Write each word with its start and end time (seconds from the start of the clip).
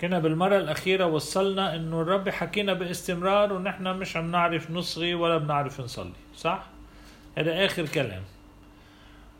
كنا 0.00 0.18
بالمرة 0.18 0.56
الأخيرة 0.58 1.06
وصلنا 1.06 1.76
إنه 1.76 2.00
الرب 2.00 2.28
حكينا 2.28 2.72
باستمرار 2.72 3.52
ونحن 3.52 3.96
مش 3.96 4.16
عم 4.16 4.30
نعرف 4.30 4.70
نصغي 4.70 5.14
ولا 5.14 5.38
بنعرف 5.38 5.80
نصلي 5.80 6.12
صح؟ 6.36 6.66
هذا 7.38 7.64
آخر 7.64 7.86
كلام. 7.86 8.22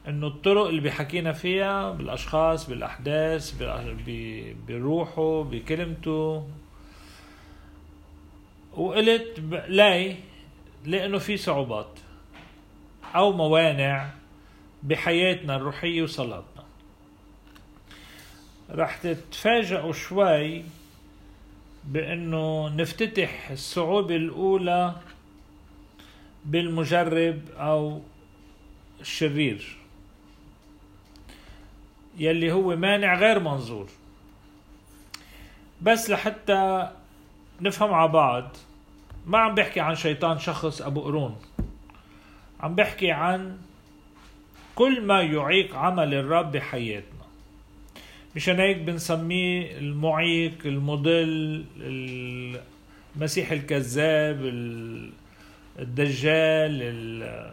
إنه 0.08 0.26
الطرق 0.26 0.66
اللي 0.66 0.80
بيحكينا 0.80 1.32
فيها 1.32 1.90
بالأشخاص 1.90 2.70
بالأحداث 2.70 3.50
بال- 3.50 4.54
بروحه 4.68 5.42
بكلمته. 5.42 6.48
وقلت 8.76 9.40
لاي 9.68 10.16
لأنه 10.84 11.18
في 11.18 11.36
صعوبات 11.36 11.98
أو 13.14 13.32
موانع 13.32 14.08
بحياتنا 14.82 15.56
الروحية 15.56 16.02
وصلاتنا 16.02 16.57
رح 18.70 18.96
تتفاجئوا 18.96 19.92
شوي 19.92 20.64
بأنه 21.84 22.68
نفتتح 22.68 23.50
الصعوبة 23.50 24.16
الأولى 24.16 24.94
بالمجرب 26.44 27.40
أو 27.56 28.02
الشرير 29.00 29.76
يلي 32.18 32.52
هو 32.52 32.76
مانع 32.76 33.14
غير 33.14 33.40
منظور. 33.40 33.88
بس 35.82 36.10
لحتى 36.10 36.90
نفهم 37.60 37.94
على 37.94 38.08
بعض 38.08 38.56
ما 39.26 39.38
عم 39.38 39.54
بحكي 39.54 39.80
عن 39.80 39.94
شيطان 39.94 40.38
شخص 40.38 40.82
أبو 40.82 41.00
قرون 41.00 41.36
عم 42.60 42.74
بحكي 42.74 43.10
عن 43.10 43.58
كل 44.74 45.00
ما 45.00 45.22
يعيق 45.22 45.76
عمل 45.76 46.14
الرب 46.14 46.52
بحياتنا. 46.52 47.17
مشان 48.36 48.60
هيك 48.60 48.76
بنسميه 48.76 49.78
المعيق 49.78 50.54
المضل 50.64 51.64
المسيح 53.16 53.50
الكذاب 53.52 54.40
ال- 54.44 55.10
الدجال 55.78 56.82
ال- 56.82 57.52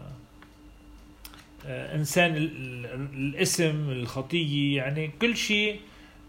انسان 1.68 2.36
ال- 2.36 2.86
ال- 2.86 3.10
الاسم 3.16 3.90
الخطية. 3.90 4.78
يعني 4.78 5.12
كل 5.22 5.36
شيء 5.38 5.80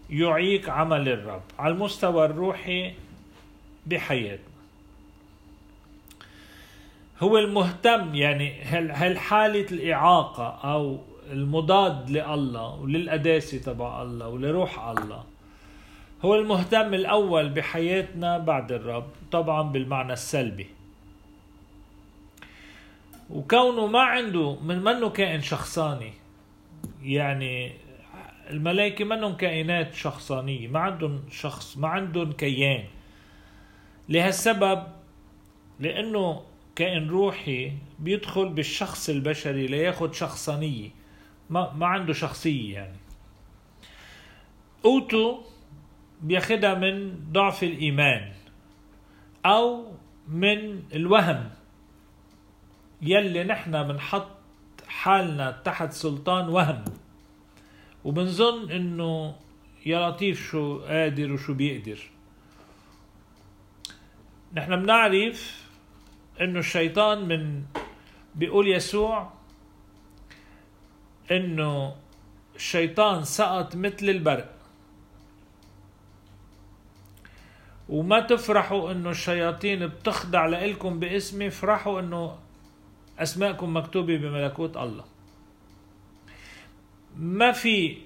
يعيق 0.09 0.69
عمل 0.69 1.09
الرب 1.09 1.41
على 1.59 1.73
المستوى 1.73 2.25
الروحي 2.25 2.93
بحياتنا. 3.85 4.47
هو 7.19 7.37
المهتم 7.37 8.15
يعني 8.15 8.61
هل 8.61 8.91
هل 8.91 9.17
حالة 9.19 9.65
الإعاقة 9.71 10.47
أو 10.73 10.99
المضاد 11.31 12.09
لله 12.09 12.75
وللقداسة 12.75 13.57
تبع 13.57 14.01
الله 14.01 14.27
ولروح 14.27 14.87
الله. 14.87 15.23
هو 16.25 16.35
المهتم 16.35 16.93
الأول 16.93 17.49
بحياتنا 17.49 18.37
بعد 18.37 18.71
الرب 18.71 19.07
طبعا 19.31 19.61
بالمعنى 19.61 20.13
السلبي. 20.13 20.67
وكونه 23.29 23.87
ما 23.87 24.01
عنده 24.01 24.55
من 24.55 24.83
منه 24.83 25.09
كائن 25.09 25.41
شخصاني. 25.41 26.13
يعني 27.03 27.71
الملائكة 28.49 29.05
منهم 29.05 29.33
كائنات 29.33 29.93
شخصانية 29.93 30.67
ما 30.67 30.79
عندهم 30.79 31.21
شخص 31.31 31.77
ما 31.77 31.87
عندهم 31.87 32.31
كيان. 32.31 32.83
لهالسبب 34.09 34.83
لأنه 35.79 36.41
كائن 36.75 37.09
روحي 37.09 37.71
بيدخل 37.99 38.49
بالشخص 38.49 39.09
البشري 39.09 39.67
لياخد 39.67 40.13
شخصانية. 40.13 40.96
ما, 41.49 41.73
ما 41.73 41.87
عنده 41.87 42.13
شخصية 42.13 42.73
يعني. 42.73 42.97
قوته 44.83 45.43
بياخدها 46.21 46.73
من 46.73 47.19
ضعف 47.31 47.63
الإيمان 47.63 48.31
أو 49.45 49.91
من 50.27 50.83
الوهم. 50.93 51.49
يلي 53.01 53.43
نحن 53.43 53.83
بنحط 53.83 54.27
حالنا 54.87 55.51
تحت 55.51 55.91
سلطان 55.91 56.49
وهم. 56.49 56.83
وبنظن 58.03 58.71
إنه 58.71 59.35
يا 59.85 60.09
لطيف 60.09 60.51
شو 60.51 60.79
قادر 60.79 61.33
وشو 61.33 61.53
بيقدر. 61.53 61.99
نحن 64.53 64.75
بنعرف 64.75 65.67
إنه 66.41 66.59
الشيطان 66.59 67.27
من 67.27 67.63
بيقول 68.35 68.67
يسوع 68.67 69.36
إنه 71.31 71.95
الشيطان 72.55 73.23
سقط 73.23 73.75
مثل 73.75 74.09
البرق. 74.09 74.49
وما 77.89 78.19
تفرحوا 78.19 78.91
إنه 78.91 79.09
الشياطين 79.09 79.87
بتخضع 79.87 80.45
لإلكم 80.45 80.99
باسمي 80.99 81.47
افرحوا 81.47 81.99
إنه 81.99 82.37
أسماءكم 83.19 83.77
مكتوبة 83.77 84.17
بملكوت 84.17 84.77
الله. 84.77 85.05
ما 87.17 87.51
في 87.51 87.97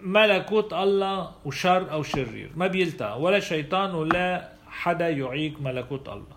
ملكوت 0.00 0.72
الله 0.72 1.32
وشر 1.44 1.92
أو 1.92 2.02
شرير 2.02 2.50
ما 2.56 2.66
بيلتقى 2.66 3.20
ولا 3.20 3.40
شيطان 3.40 3.94
ولا 3.94 4.52
حدا 4.66 5.08
يعيق 5.08 5.60
ملكوت 5.60 6.08
الله. 6.08 6.35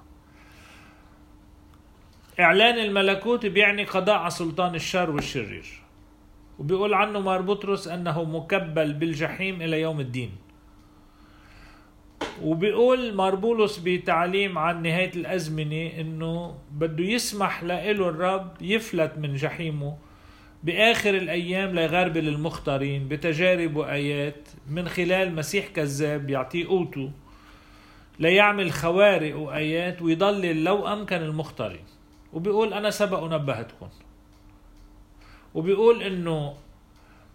إعلان 2.40 2.80
الملكوت 2.80 3.46
بيعني 3.46 3.84
قضاء 3.84 4.16
على 4.16 4.30
سلطان 4.30 4.76
الشر 4.76 5.10
والشرير. 5.12 5.66
وبيقول 6.60 6.94
عنه 6.94 7.20
مار 7.20 7.42
بطرس 7.42 7.88
أنه 7.88 8.24
مكبل 8.24 8.94
بالجحيم 8.94 9.62
إلى 9.62 9.82
يوم 9.82 10.00
الدين. 10.00 10.32
وبيقول 12.44 13.14
ماربولوس 13.14 13.78
بتعليم 13.78 14.58
عن 14.58 14.82
نهاية 14.82 15.12
الأزمنة 15.16 15.92
إنه 16.02 16.56
بده 16.72 17.04
يسمح 17.04 17.64
له 17.64 17.92
الرب 17.92 18.62
يفلت 18.62 19.14
من 19.18 19.36
جحيمه 19.36 19.98
بآخر 20.64 21.10
الأيام 21.16 21.76
ليغربل 21.76 22.28
المختارين 22.28 23.08
بتجارب 23.08 23.76
وآيات 23.76 24.50
من 24.70 24.88
خلال 24.88 25.36
مسيح 25.36 25.68
كذاب 25.68 26.30
يعطيه 26.30 26.68
قوته 26.68 27.12
ليعمل 28.20 28.72
خوارق 28.72 29.38
وآيات 29.38 30.02
ويضلل 30.02 30.64
لو 30.64 30.88
أمكن 30.88 31.16
المختارين. 31.16 31.99
وبيقول 32.34 32.74
أنا 32.74 32.90
سبق 32.90 33.24
ونبهتكم 33.24 33.90
وبيقول 35.54 36.04
إنه 36.04 36.54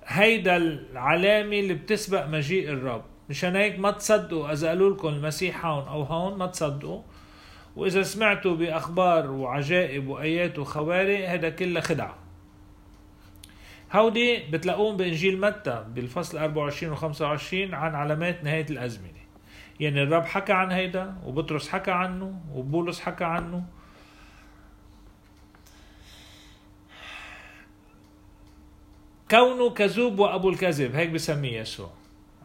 هيدا 0.07 0.57
العلامة 0.57 1.59
اللي 1.59 1.75
بتسبق 1.75 2.27
مجيء 2.27 2.71
الرب. 2.71 3.05
مشان 3.31 3.57
هيك 3.57 3.79
ما 3.79 3.91
تصدقوا 3.91 4.53
إذا 4.53 4.69
قالوا 4.69 4.95
لكم 4.95 5.09
المسيح 5.09 5.67
هون 5.67 5.89
أو 5.89 6.03
هون 6.03 6.39
ما 6.39 6.47
تصدقوا. 6.47 7.03
وإذا 7.77 8.03
سمعتوا 8.03 8.57
بأخبار 8.57 9.31
وعجائب 9.31 10.09
وآيات 10.09 10.59
وخوارق 10.59 11.29
هذا 11.29 11.49
كله 11.51 11.81
خدعة. 11.81 12.15
هودي 13.93 14.39
بتلاقوهم 14.51 14.97
بإنجيل 14.97 15.41
متى؟ 15.41 15.85
بالفصل 15.89 16.39
24 16.39 16.93
و 16.93 16.97
25 16.97 17.75
عن 17.75 17.95
علامات 17.95 18.45
نهاية 18.45 18.67
الأزمنة. 18.71 19.25
يعني 19.81 20.03
الرب 20.03 20.25
حكى 20.25 20.53
عن 20.53 20.71
هيدا 20.71 21.15
وبطرس 21.27 21.69
حكى 21.69 21.91
عنه 21.91 22.41
وبولس 22.53 23.01
حكى 23.01 23.25
عنه 23.25 23.65
كونه 29.31 29.71
كذوب 29.71 30.19
وأبو 30.19 30.49
الكذب 30.49 30.95
هيك 30.95 31.11
بسميه 31.11 31.61
يسوع. 31.61 31.91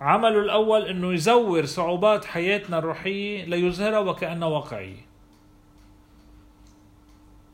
عمله 0.02 0.40
الأول 0.40 0.86
أنه 0.86 1.14
يزور 1.14 1.66
صعوبات 1.66 2.26
حياتنا 2.26 2.80
الروحية 2.80 3.46
ليظهرها 3.46 4.00
وكأنها 4.00 4.48
واقعية. 4.48 5.06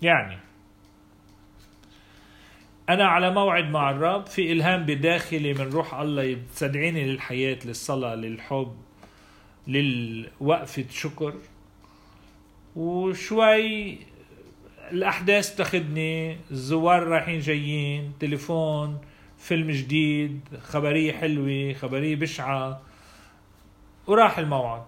يعني 0.01 0.37
أنا 2.89 3.07
على 3.07 3.31
موعد 3.31 3.63
مع 3.69 3.91
الرب 3.91 4.25
في 4.25 4.51
إلهام 4.51 4.85
بداخلي 4.85 5.53
من 5.53 5.69
روح 5.69 5.93
الله 5.93 6.23
يستدعيني 6.23 7.05
للحياة 7.05 7.59
للصلاة 7.65 8.15
للحب 8.15 8.75
للوقفة 9.67 10.85
شكر. 10.89 11.33
وشوي 12.75 13.97
الأحداث 14.91 15.55
تاخدني 15.55 16.37
الزوار 16.51 17.03
رايحين 17.03 17.39
جايين 17.39 18.13
تليفون 18.19 19.01
فيلم 19.45 19.71
جديد 19.71 20.41
خبرية 20.61 21.13
حلوة 21.13 21.73
خبرية 21.73 22.15
بشعة. 22.15 22.81
وراح 24.07 24.37
الموعد. 24.37 24.83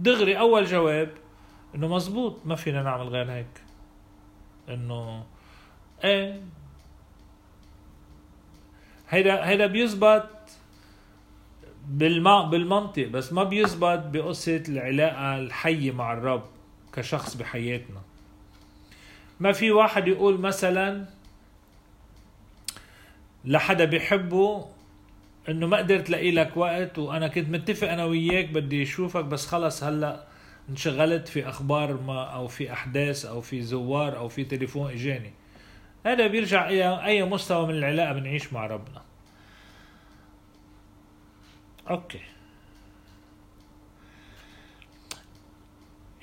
دغري 0.00 0.38
أول 0.38 0.64
جواب 0.64 1.10
إنه 1.74 1.88
مزبوط 1.88 2.46
ما 2.46 2.54
فينا 2.54 2.82
نعمل 2.82 3.08
غير 3.08 3.32
هيك. 3.32 3.62
إنه 4.68 5.24
إيه. 6.04 6.42
هيدا 9.08 9.48
هيدا 9.48 9.66
بيزبط 9.66 10.28
بالما 11.88 12.42
بالمنطق 12.42 13.06
بس 13.06 13.32
ما 13.32 13.44
بيزبط 13.44 13.98
بقصة 13.98 14.62
العلاقة 14.68 15.38
الحية 15.38 15.92
مع 15.92 16.12
الرب 16.12 16.44
كشخص 16.92 17.36
بحياتنا. 17.36 18.00
ما 19.40 19.52
في 19.52 19.70
واحد 19.70 20.08
يقول 20.08 20.40
مثلا 20.40 21.19
لحدا 23.44 23.84
بيحبه 23.84 24.66
إنه 25.48 25.66
ما 25.66 25.76
قدرت 25.76 26.10
لاقي 26.10 26.30
لك 26.30 26.56
وقت 26.56 26.98
وأنا 26.98 27.28
كنت 27.28 27.48
متفق 27.48 27.88
أنا 27.88 28.04
وياك 28.04 28.48
بدي 28.48 28.82
أشوفك 28.82 29.24
بس 29.24 29.46
خلص 29.46 29.84
هلأ 29.84 30.24
انشغلت 30.70 31.28
في 31.28 31.48
أخبار 31.48 32.00
ما 32.00 32.24
أو 32.24 32.48
في 32.48 32.72
أحداث 32.72 33.24
أو 33.24 33.40
في 33.40 33.62
زوار 33.62 34.16
أو 34.16 34.28
في 34.28 34.44
تليفون 34.44 34.90
إجاني. 34.90 35.32
هذا 36.06 36.26
بيرجع 36.26 36.68
إلى 36.68 37.04
أي 37.04 37.24
مستوى 37.24 37.66
من 37.66 37.74
العلاقة 37.74 38.12
بنعيش 38.12 38.52
مع 38.52 38.66
ربنا. 38.66 39.02
أوكي. 41.90 42.20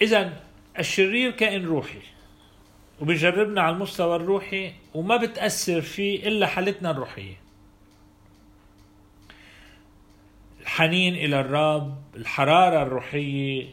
اذا 0.01 0.43
الشرير 0.79 1.31
كائن 1.31 1.65
روحي. 1.65 2.16
وبيجربنا 3.01 3.61
على 3.61 3.75
المستوى 3.75 4.15
الروحي 4.15 4.73
وما 4.93 5.17
بتأثر 5.17 5.81
فيه 5.81 6.27
إلا 6.27 6.47
حالتنا 6.47 6.91
الروحية. 6.91 7.35
الحنين 10.61 11.15
إلى 11.15 11.39
الرب 11.39 11.97
الحرارة 12.15 12.81
الروحية 12.81 13.67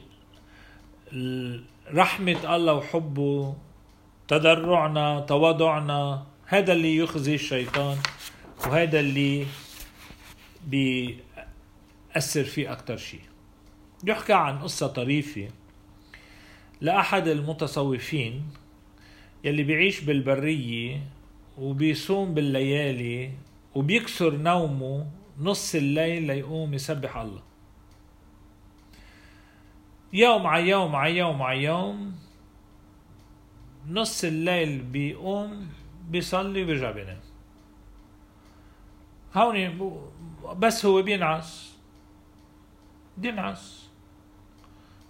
رحمة 1.95 2.57
الله 2.57 2.73
وحبه 2.73 3.55
تضرعنا 4.29 5.21
تواضعنا 5.21 6.27
هذا 6.47 6.73
اللي 6.73 6.97
يخزي 6.97 7.35
الشيطان 7.35 7.97
وهذا 8.67 9.01
اللي 9.01 9.47
بيأثر 10.67 12.45
فيه 12.45 12.73
أكتر 12.73 12.97
شيء. 12.97 13.21
يحكى 14.05 14.33
عن 14.33 14.59
قصة 14.59 14.87
طريفة 14.87 15.49
لأحد 16.81 17.29
المتصوفين 17.29 18.43
يلي 19.45 19.63
بيعيش 19.63 20.01
بالبرية 20.01 21.01
وبيصوم 21.59 22.35
بالليالي 22.35 23.31
وبيكسر 23.75 24.37
نومه 24.37 25.07
نص 25.39 25.75
الليل 25.75 26.23
ليقوم 26.23 26.75
يسبح 26.75 27.17
الله. 27.17 27.43
يوم 30.13 30.47
على 30.47 30.69
يوم 30.69 30.97
على 30.97 31.17
يوم 31.17 31.43
على 31.43 31.63
يوم 31.63 32.17
نص 33.89 34.25
الليل 34.25 34.83
بيقوم 34.83 35.69
بيصلي 36.09 36.63
وبيرجع 36.63 36.91
بينام. 36.91 37.21
هوني 39.35 39.79
بس 40.57 40.87
هو 40.87 41.03
بينعس. 41.03 41.77
بينعس. 43.19 43.91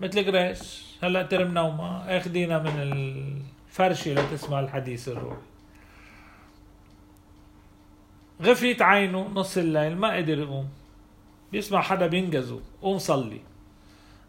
مثل 0.01 0.25
جريس 0.25 0.97
هلا 1.03 1.23
ترم 1.23 1.55
نومة 1.55 2.17
اخدينا 2.17 2.59
من 2.59 3.54
الفرشة 3.75 4.15
لتسمع 4.15 4.61
الحديث 4.61 5.09
الروحي. 5.09 5.43
غفيت 8.43 8.83
عينه 8.83 9.29
نص 9.35 9.57
الليل 9.57 9.97
ما 9.97 10.17
قدر 10.17 10.39
يقوم. 10.39 10.69
بيسمع 11.53 11.81
حدا 11.83 12.07
بينجزه 12.07 12.61
قوم 12.83 12.99
صلي. 12.99 13.41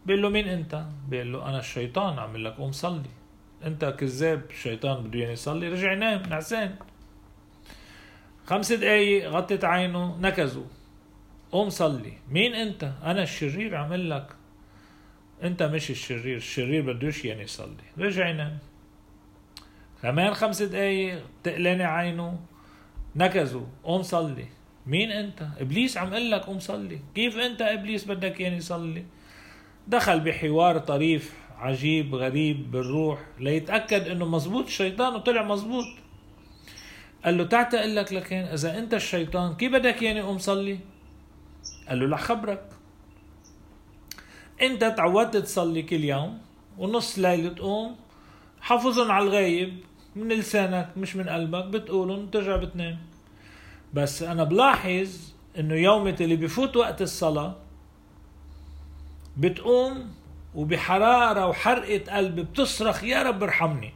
بيقول 0.06 0.21
له 0.21 0.30
مين 0.30 0.47
انت؟ 0.47 0.86
بيقول 1.09 1.33
له 1.33 1.50
أنا 1.50 1.59
الشيطان 1.59 2.19
عم 2.19 2.38
لك 2.38 2.53
قوم 2.53 2.71
صلي. 2.71 3.09
انت 3.65 3.86
كذاب 3.86 4.42
الشيطان 4.50 5.03
بده 5.03 5.19
يعني 5.19 5.33
يصلي 5.33 5.69
رجع 5.69 5.92
ينام 5.94 6.21
نعسان 6.30 6.75
خمس 8.45 8.71
دقايق 8.71 9.30
غطت 9.30 9.63
عينه 9.63 10.18
نكزوا 10.21 10.68
قوم 11.51 11.69
صلي. 11.69 12.13
مين 12.30 12.53
انت؟ 12.53 12.83
أنا 13.03 13.24
الشرير 13.24 13.75
عمل 13.75 14.09
لك. 14.09 14.27
انت 15.44 15.63
مش 15.63 15.92
الشرير 15.92 16.38
الشرير 16.38 16.94
بدوش 16.94 17.25
يعني 17.25 17.42
يصلي. 17.44 17.86
رجع 17.97 18.30
ينام. 18.30 18.57
كمان 20.06 20.34
خمس 20.34 20.62
دقايق 20.62 21.25
تقلاني 21.44 21.84
عينه. 21.84 22.40
نكزوا 23.16 23.66
قوم 23.84 24.02
صلي. 24.02 24.46
مين 24.88 25.12
انت؟ 25.12 25.48
إبليس 25.60 25.98
عم 25.98 26.13
قل 26.13 26.31
لك 26.31 26.42
قوم 26.42 26.60
صلي. 26.60 27.00
كيف 27.16 27.38
انت 27.38 27.62
إبليس 27.62 28.06
بدك 28.06 28.40
يعني 28.40 28.57
يصلي؟ 28.57 29.06
دخل 29.88 30.19
بحوار 30.19 30.78
طريف 30.78 31.34
عجيب 31.57 32.16
غريب 32.16 32.72
بالروح 32.72 33.19
ليتأكد 33.40 34.07
إنه 34.07 34.25
مزبوط 34.25 34.66
الشيطان 34.66 35.16
وطلع 35.16 35.44
مزبوط 35.44 35.86
قال 37.25 37.38
له 37.38 37.44
تعت 37.44 37.74
أقول 37.74 37.96
لك 37.96 38.13
لكن 38.13 38.36
إذا 38.36 38.78
أنت 38.78 38.94
الشيطان 38.94 39.56
كيف 39.56 39.72
بدك 39.72 40.02
يعني 40.02 40.22
قوم 40.22 40.38
صلي؟ 40.38 40.80
قال 41.90 42.00
له 42.00 42.07
لح 42.07 42.22
خبرك 42.22 42.69
إنت 44.62 44.84
تعودت 44.98 45.38
تصلي 45.38 45.81
كل 45.81 46.04
يوم 46.04 46.38
ونص 46.78 47.19
ليل 47.19 47.56
تقوم 47.56 47.96
حافظهم 48.62 49.12
على 49.12 49.25
الغايب 49.25 49.80
من 50.15 50.29
لسانك 50.29 50.89
مش 50.97 51.15
من 51.15 51.29
قلبك 51.29 51.65
بتقولهم 51.65 52.25
بترجع 52.25 52.56
بتنام. 52.56 52.97
بس 53.94 54.23
أنا 54.23 54.44
بلاحظ 54.44 55.33
إنه 55.59 55.75
يومة 55.75 56.15
اللي 56.21 56.35
بفوت 56.35 56.77
وقت 56.77 57.01
الصلاة 57.01 57.56
بتقوم 59.38 60.12
وبحرارة 60.56 61.47
وحرقة 61.47 62.15
قلب 62.15 62.39
بتصرخ 62.39 63.03
يا 63.03 63.23
رب 63.23 63.44
ارحمني 63.44 63.94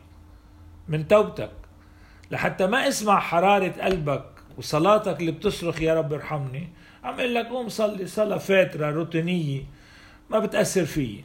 من 0.87 1.07
توبتك. 1.07 1.51
لحتى 2.31 2.67
ما 2.67 2.87
أسمع 2.87 3.19
حرارة 3.19 3.81
قلبك 3.81 4.25
وصلاتك 4.57 5.19
اللي 5.19 5.31
بتصرخ 5.31 5.81
يا 5.81 5.93
رب 5.93 6.13
ارحمني 6.13 6.69
عم 7.03 7.19
أقول 7.19 7.35
لك 7.35 7.45
قوم 7.45 7.69
صلي 7.69 8.07
صلاة 8.07 8.37
فاترة 8.37 8.91
روتينية 8.91 9.63
ما 10.29 10.39
بتأثر 10.39 10.85
فيي. 10.85 11.23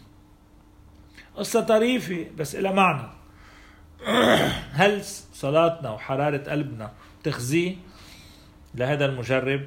قصة 1.37 1.61
طريفة 1.61 2.27
بس 2.39 2.55
إلها 2.57 2.73
معنى. 2.73 3.09
هل 4.81 5.05
صلاتنا 5.33 5.91
وحرارة 5.91 6.51
قلبنا 6.51 6.93
تخزيه 7.25 7.77
لهذا 8.75 9.05
المجرب؟ 9.05 9.63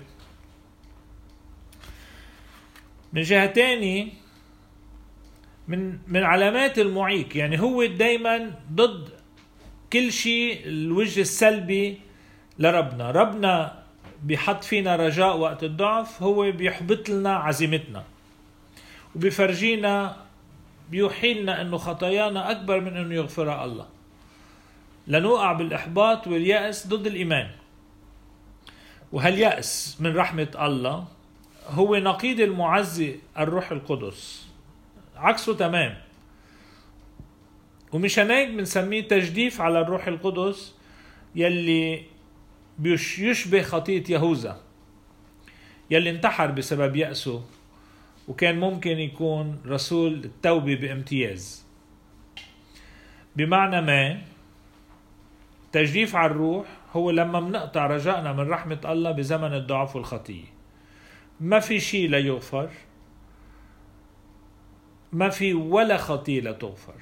من 3.13 3.21
جهة 3.21 3.45
تاني 3.45 4.13
من 5.67 5.99
من 6.07 6.23
علامات 6.23 6.79
المعيق 6.79 7.37
يعني 7.37 7.59
هو 7.59 7.85
دايما 7.85 8.51
ضد 8.71 9.09
كل 9.93 10.11
شيء 10.11 10.67
الوجه 10.67 11.21
السلبي 11.21 11.99
لربنا. 12.59 13.11
ربنا 13.11 13.83
بيحط 14.23 14.63
فينا 14.63 14.95
رجاء 14.95 15.37
وقت 15.37 15.63
الضعف 15.63 16.23
هو 16.23 16.51
بيحبط 16.51 17.09
لنا 17.09 17.35
عزيمتنا. 17.35 18.03
وبيفرجينا 19.15 20.17
بيوحي 20.89 21.33
لنا 21.33 21.61
إنه 21.61 21.77
خطايانا 21.77 22.51
أكبر 22.51 22.79
من 22.81 22.97
إنه 22.97 23.15
يغفرها 23.15 23.65
الله. 23.65 23.96
لنوقع 25.07 25.53
بالإحباط 25.53 26.27
واليأس 26.27 26.87
ضد 26.87 27.07
الإيمان. 27.07 27.49
وهاليأس 29.11 29.97
من 30.01 30.15
رحمة 30.15 30.51
الله؟ 30.61 31.07
هو 31.67 31.95
نقيض 31.95 32.39
المعزي 32.39 33.15
الروح 33.37 33.71
القدس. 33.71 34.47
عكسه 35.15 35.53
تمام. 35.53 35.97
ومشان 37.91 38.31
هيك 38.31 38.49
بنسميه 38.49 39.01
تجديف 39.01 39.61
على 39.61 39.81
الروح 39.81 40.07
القدس 40.07 40.75
يلي 41.35 42.03
يشبه 43.19 43.61
خطية 43.61 44.03
يهوذا 44.09 44.61
يلي 45.91 46.09
انتحر 46.09 46.51
بسبب 46.51 46.95
يأسه 46.95 47.43
وكان 48.27 48.59
ممكن 48.59 48.99
يكون 48.99 49.61
رسول 49.65 50.13
التوبة 50.13 50.75
بامتياز. 50.75 51.65
بمعنى 53.35 53.81
ما 53.81 54.21
تجديف 55.77 56.15
على 56.15 56.31
الروح 56.31 56.65
هو 56.93 57.11
لما 57.11 57.39
منقطع 57.39 57.87
رجائنا 57.87 58.33
من 58.33 58.49
رحمة 58.49 58.79
الله 58.85 59.11
بزمن 59.11 59.53
الضعف 59.53 59.95
والخطية. 59.95 60.45
ما 61.39 61.59
في 61.59 61.79
شيء 61.79 62.09
لا 62.09 62.17
يغفر 62.17 62.69
ما 65.13 65.29
في 65.29 65.53
ولا 65.53 65.97
خطية 65.97 66.41
لا 66.41 66.51
تغفر. 66.51 66.93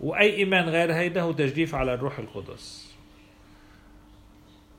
وأي 0.00 0.36
إيمان 0.36 0.68
غير 0.68 0.92
هيدا 0.94 1.22
هو 1.22 1.32
تجديف 1.32 1.74
على 1.74 1.94
الروح 1.94 2.18
القدس. 2.18 2.94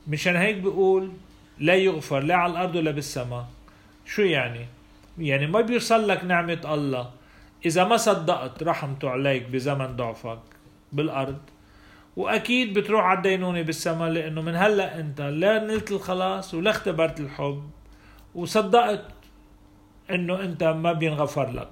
مشان 0.07 0.35
هيك 0.35 0.57
بقول 0.57 1.11
لا 1.59 1.75
يغفر 1.75 2.19
لا 2.19 2.35
على 2.35 2.51
الأرض 2.51 2.75
ولا 2.75 2.91
بالسماء. 2.91 3.47
شو 4.05 4.21
يعني؟ 4.21 4.65
يعني 5.17 5.47
ما 5.47 5.61
بيوصل 5.61 6.07
لك 6.07 6.23
نعمة 6.23 6.61
الله. 6.73 7.11
إذا 7.65 7.83
ما 7.83 7.97
صدقت 7.97 8.63
رحمته 8.63 9.09
عليك 9.09 9.47
بزمن 9.47 9.95
ضعفك 9.95 10.39
بالأرض 10.93 11.39
وأكيد 12.15 12.79
بتروح 12.79 13.05
على 13.05 13.17
الدينونة 13.17 13.61
بالسماء 13.61 14.09
لأنه 14.09 14.41
من 14.41 14.55
هلأ 14.55 14.99
أنت 14.99 15.21
لا 15.21 15.59
نلت 15.59 15.91
الخلاص 15.91 16.53
ولا 16.53 16.71
اختبرت 16.71 17.19
الحب 17.19 17.69
وصدقت 18.35 19.05
أنه 20.11 20.41
أنت 20.41 20.63
ما 20.63 20.93
بينغفر 20.93 21.51
لك. 21.51 21.69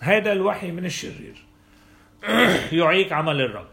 هذا 0.00 0.32
الوحي 0.32 0.70
من 0.70 0.84
الشرير. 0.84 1.44
يعيك 2.72 3.12
عمل 3.12 3.40
الرب. 3.40 3.68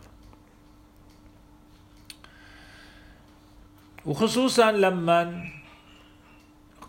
وخصوصا 4.05 4.71
لما 4.71 5.45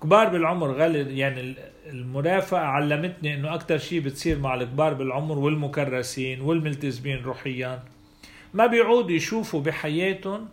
كبار 0.02 0.28
بالعمر 0.28 0.72
غالب 0.72 1.10
يعني 1.10 1.54
المرافقة 1.86 2.60
علمتني 2.60 3.34
إنه 3.34 3.54
أكثر 3.54 3.78
شيء 3.78 4.00
بتصير 4.00 4.38
مع 4.38 4.54
الكبار 4.54 4.94
بالعمر 4.94 5.38
والمكرسين 5.38 6.40
والملتزمين 6.40 7.22
روحيا. 7.22 7.82
ما 8.56 8.66
بيعودوا 8.66 9.10
يشوفوا 9.10 9.60
بحياتهم 9.60 10.48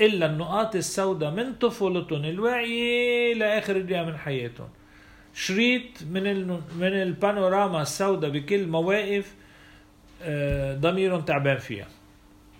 إلا 0.00 0.26
النقاط 0.26 0.76
السوداء 0.76 1.30
من 1.30 1.54
طفولتهم 1.54 2.24
الواعية 2.24 3.34
لآخر 3.34 3.80
دقيقة 3.80 4.04
من 4.04 4.16
حياتهم. 4.16 4.68
شريط 5.34 6.02
من 6.10 6.46
من 6.78 6.92
البانوراما 7.02 7.82
السوداء 7.82 8.30
بكل 8.30 8.66
مواقف 8.66 9.34
آه، 10.22 10.74
ضميرهم 10.74 11.20
تعبان 11.20 11.58
فيها. 11.58 11.88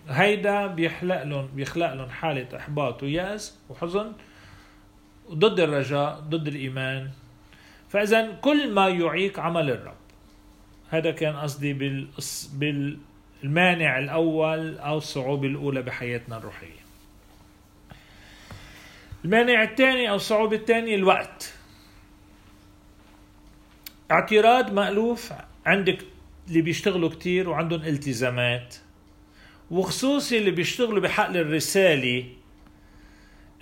هيدا 0.09 0.67
بيخلق 0.67 1.23
لهم 1.23 1.47
بيخلق 1.55 1.93
لهم 1.93 2.09
حالة 2.09 2.57
إحباط 2.57 3.03
ويأس 3.03 3.59
وحزن 3.69 4.11
ضد 5.31 5.59
الرجاء 5.59 6.19
ضد 6.19 6.47
الإيمان. 6.47 7.09
فإذا 7.89 8.31
كل 8.41 8.71
ما 8.71 8.89
يعيق 8.89 9.39
عمل 9.39 9.69
الرب. 9.69 10.05
هذا 10.89 11.11
كان 11.11 11.35
قصدي 11.35 11.73
بال 12.53 12.97
بالمانع 13.45 13.99
الأول 13.99 14.77
أو 14.77 14.97
الصعوبة 14.97 15.47
الأولى 15.47 15.81
بحياتنا 15.81 16.37
الروحية. 16.37 16.85
المانع 19.25 19.63
الثاني 19.63 20.09
أو 20.09 20.15
الصعوبة 20.15 20.55
الثانية 20.55 20.95
الوقت. 20.95 21.53
اعتراض 24.11 24.73
مألوف 24.73 25.33
عندك 25.65 25.97
اللي 26.47 26.61
بيشتغلوا 26.61 27.09
كتير 27.09 27.49
وعندهم 27.49 27.81
التزامات. 27.81 28.75
وخصوصي 29.71 30.37
اللي 30.37 30.51
بيشتغلوا 30.51 30.99
بحقل 30.99 31.37
الرسالة 31.37 32.25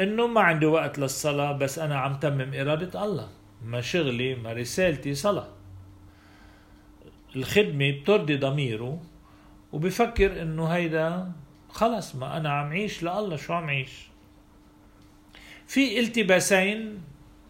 إنه 0.01 0.27
ما 0.27 0.41
عندي 0.41 0.65
وقت 0.65 0.99
للصلاة 0.99 1.51
بس 1.51 1.79
أنا 1.79 1.99
عم 1.99 2.15
تمم 2.15 2.53
إرادة 2.53 3.05
الله. 3.05 3.29
ما 3.65 3.81
شغلي 3.81 4.35
ما 4.35 4.53
رسالتي 4.53 5.15
صلاة. 5.15 5.49
الخدمة 7.35 7.91
بترضي 7.91 8.37
ضميره. 8.37 9.12
وبفكر 9.73 10.41
إنه 10.41 10.67
هيدا 10.67 11.31
خلص 11.69 12.15
ما 12.15 12.37
أنا 12.37 12.49
عم 12.49 12.69
عيش 12.69 13.03
لله 13.03 13.35
شو 13.35 13.53
عم 13.53 13.69
عيش؟ 13.69 14.07
في 15.67 15.99
التباسين 15.99 17.01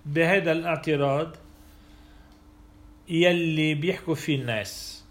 بهذا 0.05 0.51
الاعتراض 0.51 1.35
يلي 3.09 3.73
بيحكوا 3.75 4.15
فيه 4.15 4.41
الناس. 4.41 5.03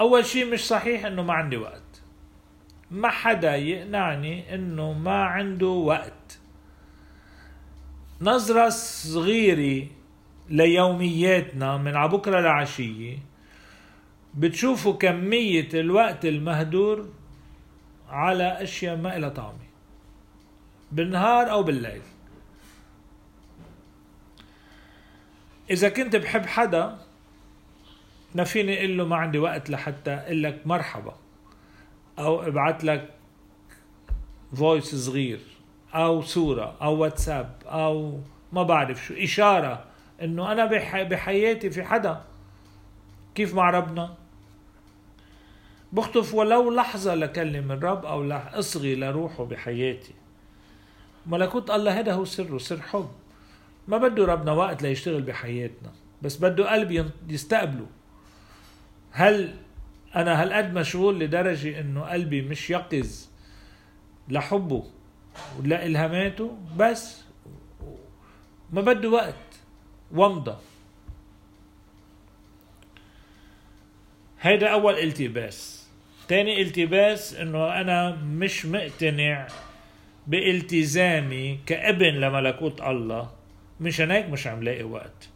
أول 0.00 0.26
شيء 0.26 0.52
مش 0.52 0.66
صحيح 0.66 1.04
إنه 1.04 1.22
ما 1.22 1.32
عندي 1.32 1.56
وقت. 1.56 2.02
ما 2.90 3.08
حدا 3.08 3.56
يقنعني 3.56 4.54
إنه 4.54 4.92
ما 4.92 5.24
عنده 5.24 5.66
وقت. 5.66 6.38
نظرة 8.20 8.68
صغيرة 8.68 9.86
ليومياتنا 10.48 11.76
من 11.76 11.96
عبكرة 11.96 12.40
لعشية 12.40 13.18
بتشوفوا 14.34 14.92
كمية 14.92 15.68
الوقت 15.74 16.24
المهدور 16.24 17.08
على 18.08 18.62
أشياء 18.62 18.96
ما 18.96 19.16
إلها 19.16 19.28
طعمة 19.28 19.68
بالنهار 20.92 21.50
أو 21.50 21.62
بالليل. 21.62 22.02
إذا 25.70 25.88
كنت 25.88 26.16
بحب 26.16 26.46
حدا 26.46 26.98
ما 28.34 28.44
فيني 28.44 28.78
أقول 28.78 28.98
له 28.98 29.04
ما 29.04 29.16
عندي 29.16 29.38
وقت 29.38 29.70
لحتى 29.70 30.10
أقول 30.10 30.42
لك 30.42 30.66
مرحبا. 30.66 31.14
أو 32.18 32.46
ابعت 32.46 32.84
لك 32.84 33.10
فويس 34.56 34.94
صغير 34.94 35.40
أو 35.94 36.22
صورة 36.22 36.76
أو 36.82 36.96
واتساب 36.96 37.62
أو 37.66 38.20
ما 38.52 38.62
بعرف 38.62 39.04
شو 39.04 39.14
إشارة 39.14 39.84
إنه 40.22 40.52
أنا 40.52 40.64
بحياتي 41.02 41.70
في 41.70 41.84
حدا. 41.84 42.24
كيف 43.38 43.54
مع 43.54 43.70
ربنا؟ 43.70 44.14
بخطف 45.92 46.34
ولو 46.34 46.70
لحظة 46.70 47.14
لكلم 47.14 47.72
الرب 47.72 48.06
أو 48.06 48.32
أصغي 48.32 48.94
لروحه 48.94 49.44
بحياتي. 49.44 50.14
ملكوت 51.26 51.70
الله 51.70 52.00
هذا 52.00 52.12
هو 52.12 52.24
سره 52.24 52.58
سر 52.58 52.80
حب. 52.80 53.08
ما 53.88 53.98
بده 53.98 54.24
ربنا 54.24 54.52
وقت 54.52 54.82
ليشتغل 54.82 55.22
بحياتنا 55.22 55.92
بس 56.22 56.36
بده 56.36 56.72
قلب 56.72 57.10
يستقبله. 57.28 57.86
هل 59.10 59.54
أنا 60.16 60.42
هالقد 60.42 60.74
مشغول 60.74 61.20
لدرجة 61.20 61.80
إنه 61.80 62.00
قلبي 62.02 62.42
مش 62.42 62.70
يقظ 62.70 63.26
لحبه 64.28 64.84
ولإلهاماته؟ 65.58 66.58
بس 66.76 67.22
ما 68.72 68.80
بده 68.80 69.08
وقت. 69.08 69.34
ومضة 70.12 70.58
هيدا 74.40 74.68
أول 74.68 74.94
التباس. 74.94 75.88
تاني 76.28 76.62
التباس 76.62 77.34
إنه 77.34 77.80
أنا 77.80 78.10
مش 78.16 78.66
مقتنع 78.66 79.46
بإلتزامي 80.26 81.58
كابن 81.66 82.14
لملكوت 82.14 82.80
الله 82.80 83.30
مشان 83.80 84.10
هيك 84.10 84.26
مش 84.26 84.46
عم 84.46 84.62
لاقي 84.62 84.82
وقت. 84.82 85.28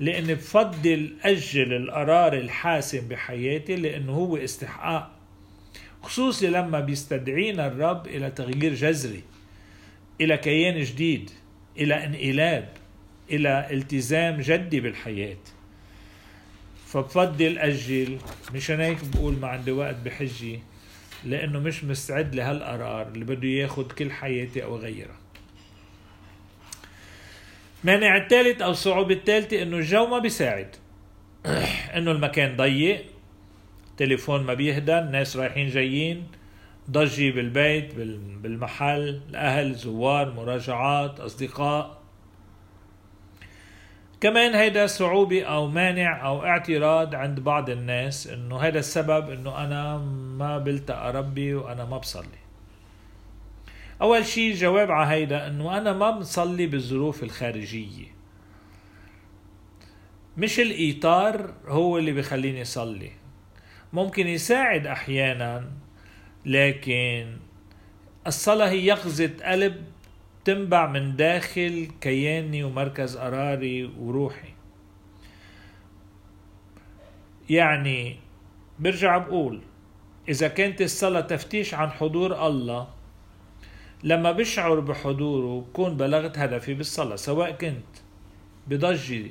لأن 0.00 0.26
بفضل 0.26 1.16
أجل 1.22 1.72
القرار 1.72 2.32
الحاسم 2.32 3.08
بحياتي 3.08 3.76
لأنه 3.76 4.12
هو 4.12 4.36
استحقاق 4.36 5.10
خصوصي 6.02 6.46
لما 6.46 6.80
بيستدعينا 6.80 7.66
الرب 7.66 8.06
إلى 8.06 8.30
تغيير 8.30 8.74
جذري 8.74 9.22
إلى 10.20 10.36
كيان 10.36 10.82
جديد 10.82 11.30
إلى 11.78 12.04
انقلاب 12.04 12.68
إلى 13.30 13.68
التزام 13.70 14.40
جدي 14.40 14.80
بالحياة. 14.80 15.36
فبفضل 16.94 17.58
أجل 17.58 18.18
مشان 18.54 18.80
هيك 18.80 18.98
بقول 19.04 19.34
ما 19.34 19.48
عندي 19.48 19.72
وقت 19.72 19.96
بحجي 20.04 20.60
لأنه 21.24 21.58
مش 21.58 21.84
مستعد 21.84 22.34
لهالقرار 22.34 23.08
اللي 23.08 23.24
بده 23.24 23.48
ياخد 23.48 23.92
كل 23.92 24.10
حياتي 24.10 24.64
أو 24.64 24.76
غيرها. 24.76 25.16
مانع 27.84 28.16
الثالث 28.16 28.62
أو 28.62 28.70
الصعوبة 28.70 29.14
الثالثة 29.14 29.62
إنه 29.62 29.76
الجو 29.76 30.06
ما 30.06 30.18
بيساعد. 30.18 30.76
إنه 31.96 32.10
المكان 32.10 32.56
ضيق 32.56 33.04
تليفون 33.96 34.42
ما 34.42 34.54
بيهدى 34.54 34.98
الناس 34.98 35.36
رايحين 35.36 35.68
جايين 35.68 36.26
ضجي 36.90 37.30
بالبيت 37.30 37.94
بالمحل 38.42 39.20
الأهل 39.30 39.74
زوار 39.74 40.32
مراجعات 40.32 41.20
أصدقاء. 41.20 42.03
كمان 44.24 44.54
هيدا 44.54 44.86
صعوبة 44.86 45.42
أو 45.42 45.66
مانع 45.66 46.26
أو 46.26 46.44
اعتراض 46.44 47.14
عند 47.14 47.40
بعض 47.40 47.70
الناس 47.70 48.26
إنه 48.26 48.58
هذا 48.58 48.78
السبب 48.78 49.30
إنه 49.30 49.64
أنا 49.64 49.98
ما 50.38 50.58
بلتقى 50.58 51.12
ربي 51.12 51.54
وأنا 51.54 51.84
ما 51.84 51.98
بصلي. 51.98 52.38
أول 54.02 54.26
شيء 54.26 54.54
جواب 54.54 54.90
على 54.90 55.10
هيدا 55.10 55.46
إنه 55.46 55.78
أنا 55.78 55.92
ما 55.92 56.10
بصلي 56.10 56.66
بالظروف 56.66 57.22
الخارجية. 57.22 58.06
مش 60.36 60.60
الإيطار 60.60 61.54
هو 61.66 61.98
اللي 61.98 62.12
بخليني 62.12 62.62
أصلي. 62.62 63.10
ممكن 63.92 64.26
يساعد 64.26 64.86
أحيانا 64.86 65.70
لكن 66.46 67.36
الصلاة 68.26 68.68
هي 68.68 68.86
يقظة 68.86 69.30
قلب 69.44 69.84
تنبع 70.44 70.86
من 70.86 71.16
داخل 71.16 71.88
كياني 72.00 72.64
ومركز 72.64 73.16
قراري 73.16 73.84
وروحي. 73.84 74.48
يعني 77.50 78.16
برجع 78.78 79.18
بقول 79.18 79.60
إذا 80.28 80.48
كانت 80.48 80.82
الصلاة 80.82 81.20
تفتيش 81.20 81.74
عن 81.74 81.90
حضور 81.90 82.46
الله 82.46 82.88
لما 84.02 84.32
بشعر 84.32 84.80
بحضوره 84.80 85.60
بكون 85.60 85.96
بلغت 85.96 86.38
هدفي 86.38 86.74
بالصلاة 86.74 87.16
سواء 87.16 87.50
كنت 87.50 87.94
بضجة 88.66 89.30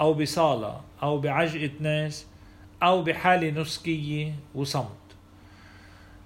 أو 0.00 0.14
بصالة 0.14 0.80
أو 1.02 1.18
بعجقة 1.18 1.70
ناس 1.80 2.26
أو 2.82 3.02
بحالة 3.02 3.50
نسكية 3.60 4.34
وصمت. 4.54 4.86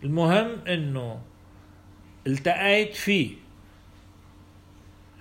المهم 0.05 0.49
إنه 0.69 1.21
التقيت 2.27 2.95
فيه 2.95 3.46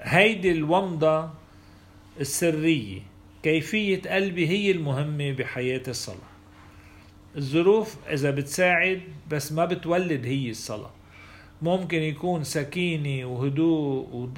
هيدي 0.08 0.52
الومضة 0.52 1.30
السرية 2.20 3.02
كيفية 3.44 4.02
قلبي 4.02 4.48
هي 4.48 4.72
المهمة 4.72 5.32
بحياة 5.32 5.82
الصلاة. 5.88 6.36
الظروف 7.38 7.98
إذا 8.10 8.32
بتساعد 8.32 9.02
بس 9.32 9.52
ما 9.52 9.66
بتولد 9.66 10.26
هي 10.26 10.50
الصلاة. 10.50 10.92
ممكن 11.62 11.98
يكون 11.98 12.44
سكينة 12.44 13.26
وهدوء 13.26 14.30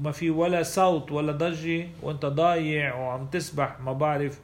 وما 0.00 0.12
في 0.12 0.30
ولا 0.30 0.62
صوت 0.62 1.12
ولا 1.12 1.32
ضجة 1.32 1.88
وإنت 2.02 2.26
ضايع 2.26 2.94
وعم 2.94 3.26
تسبح 3.26 3.80
ما 3.80 3.92
بعرف 3.92 4.40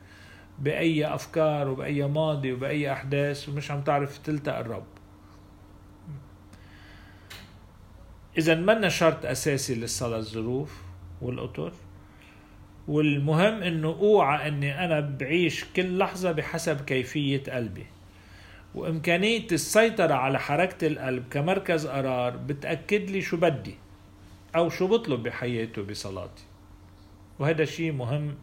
بأي 0.59 1.15
أفكار 1.15 1.69
وبأي 1.69 2.09
ماضي 2.09 2.53
وبأي 2.53 2.93
أحداث 2.93 3.49
ومش 3.49 3.71
عم 3.71 3.81
تعرف 3.81 4.19
تلتقى 4.19 4.61
الرب. 4.61 5.00
إذا 8.39 8.55
منا 8.55 8.89
شرط 8.89 9.27
أساسي 9.27 9.75
للصلاة 9.75 10.19
الظروف 10.19 10.83
والأطر 11.23 11.73
والمهم 12.89 13.63
إنه 13.63 13.89
أوعى 13.89 14.49
إني 14.49 14.85
أنا 14.85 15.01
بعيش 15.01 15.65
كل 15.77 15.99
لحظة 15.99 16.33
بحسب 16.33 16.81
كيفية 16.81 17.43
قلبي. 17.43 17.87
وإمكانية 18.75 19.47
السيطرة 19.53 20.15
على 20.15 20.39
حركة 20.39 20.87
القلب 20.87 21.29
كمركز 21.31 21.87
قرار 21.87 22.37
بتأكد 22.37 23.11
لي 23.11 23.23
شو 23.23 23.37
بدي 23.37 23.75
أو 24.57 24.69
شو 24.69 24.87
بطلب 24.87 25.23
بحياتي 25.23 25.81
وبصلاتي. 25.81 26.43
وهذا 27.39 27.65
شيء 27.65 27.93
مهم 27.93 28.35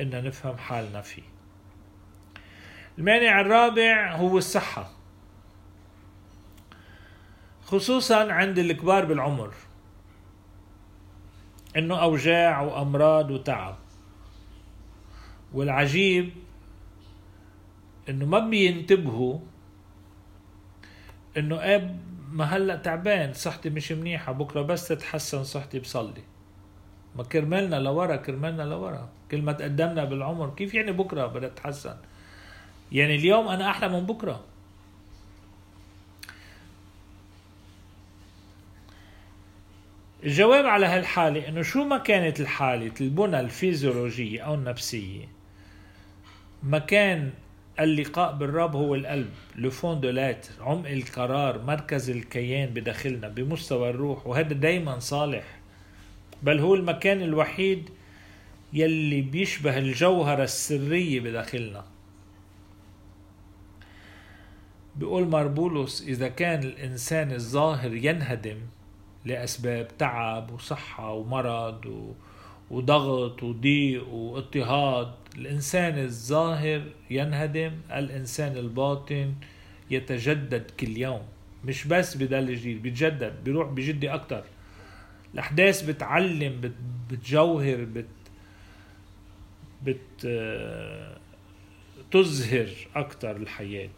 إن 0.00 0.24
نفهم 0.24 0.56
حالنا 0.56 1.00
فيه. 1.00 1.22
المانع 2.98 3.40
الرابع 3.40 4.16
هو 4.16 4.38
الصحة. 4.38 4.90
خصوصا 7.66 8.32
عند 8.32 8.58
الكبار 8.58 9.04
بالعمر. 9.04 9.52
إنه 11.76 12.02
أوجاع 12.02 12.60
وأمراض 12.60 13.30
وتعب. 13.30 13.76
والعجيب 15.52 16.30
إنه 18.08 18.26
ما 18.26 18.38
بينتبهوا 18.38 19.38
إنه 21.36 21.56
اب 21.56 22.00
ما 22.32 22.44
هلأ 22.44 22.76
تعبان 22.76 23.32
صحتي 23.32 23.70
مش 23.70 23.92
منيحة 23.92 24.32
بكرة 24.32 24.62
بس 24.62 24.88
تتحسن 24.88 25.44
صحتي 25.44 25.78
بصلي. 25.78 26.22
ما 27.16 27.24
كرمالنا 27.24 27.76
لورا 27.76 28.16
كرمالنا 28.16 28.62
لورا. 28.62 29.08
كل 29.30 29.42
ما 29.42 29.52
تقدمنا 29.52 30.04
بالعمر 30.04 30.54
كيف 30.56 30.74
يعني 30.74 30.92
بكرة 30.92 31.26
بدها 31.26 31.48
تتحسن؟ 31.48 31.96
يعني 32.92 33.14
اليوم 33.14 33.48
أنا 33.48 33.70
أحلى 33.70 33.88
من 33.88 34.06
بكرة. 34.06 34.44
الجواب 40.24 40.66
على 40.66 40.86
هالحالة 40.86 41.48
إنه 41.48 41.62
شو 41.62 41.84
ما 41.84 41.98
كانت 41.98 42.40
الحالة 42.40 42.92
البنى 43.00 43.40
الفيزيولوجية 43.40 44.40
أو 44.40 44.54
النفسية 44.54 45.28
مكان 46.62 47.30
اللقاء 47.80 48.32
بالرب 48.32 48.76
هو 48.76 48.94
القلب 48.94 49.30
لفون 49.56 50.00
دولات 50.00 50.46
عمق 50.60 50.88
القرار 50.88 51.62
مركز 51.62 52.10
الكيان 52.10 52.68
بداخلنا 52.68 53.28
بمستوى 53.28 53.90
الروح 53.90 54.26
وهذا 54.26 54.52
دايما 54.52 54.98
صالح. 54.98 55.44
بل 56.42 56.60
هو 56.60 56.74
المكان 56.74 57.22
الوحيد 57.22 57.90
يلي 58.72 59.20
بيشبه 59.20 59.78
الجوهرة 59.78 60.44
السرية 60.44 61.20
بداخلنا. 61.20 61.84
بيقول 64.96 65.28
ماربولوس 65.28 66.02
إذا 66.02 66.28
كان 66.28 66.62
الإنسان 66.62 67.32
الظاهر 67.32 67.94
ينهدم 67.94 68.58
لأسباب 69.24 69.88
تعب 69.98 70.50
وصحة 70.50 71.12
ومرض 71.12 71.86
و... 71.86 72.12
وضغط 72.70 73.42
وضيق 73.42 74.08
واضطهاد. 74.08 75.12
الإنسان 75.38 75.98
الظاهر 75.98 76.82
ينهدم 77.10 77.72
الإنسان 77.92 78.56
الباطن 78.56 79.34
يتجدد 79.90 80.70
كل 80.80 80.96
يوم. 80.98 81.22
مش 81.64 81.86
بس 81.86 82.16
بضل 82.16 82.54
جديد 82.54 82.82
بيتجدد 82.82 83.44
بيروح 83.44 83.68
بجدي 83.68 84.14
أكتر. 84.14 84.44
الأحداث 85.34 85.82
بتعلم 85.82 86.60
بت... 86.60 86.72
بتجوهر 87.10 87.84
بت 87.84 88.06
بت 89.84 90.28
تزهر 92.10 92.68
أكتر 92.96 93.36
الحياة. 93.36 93.90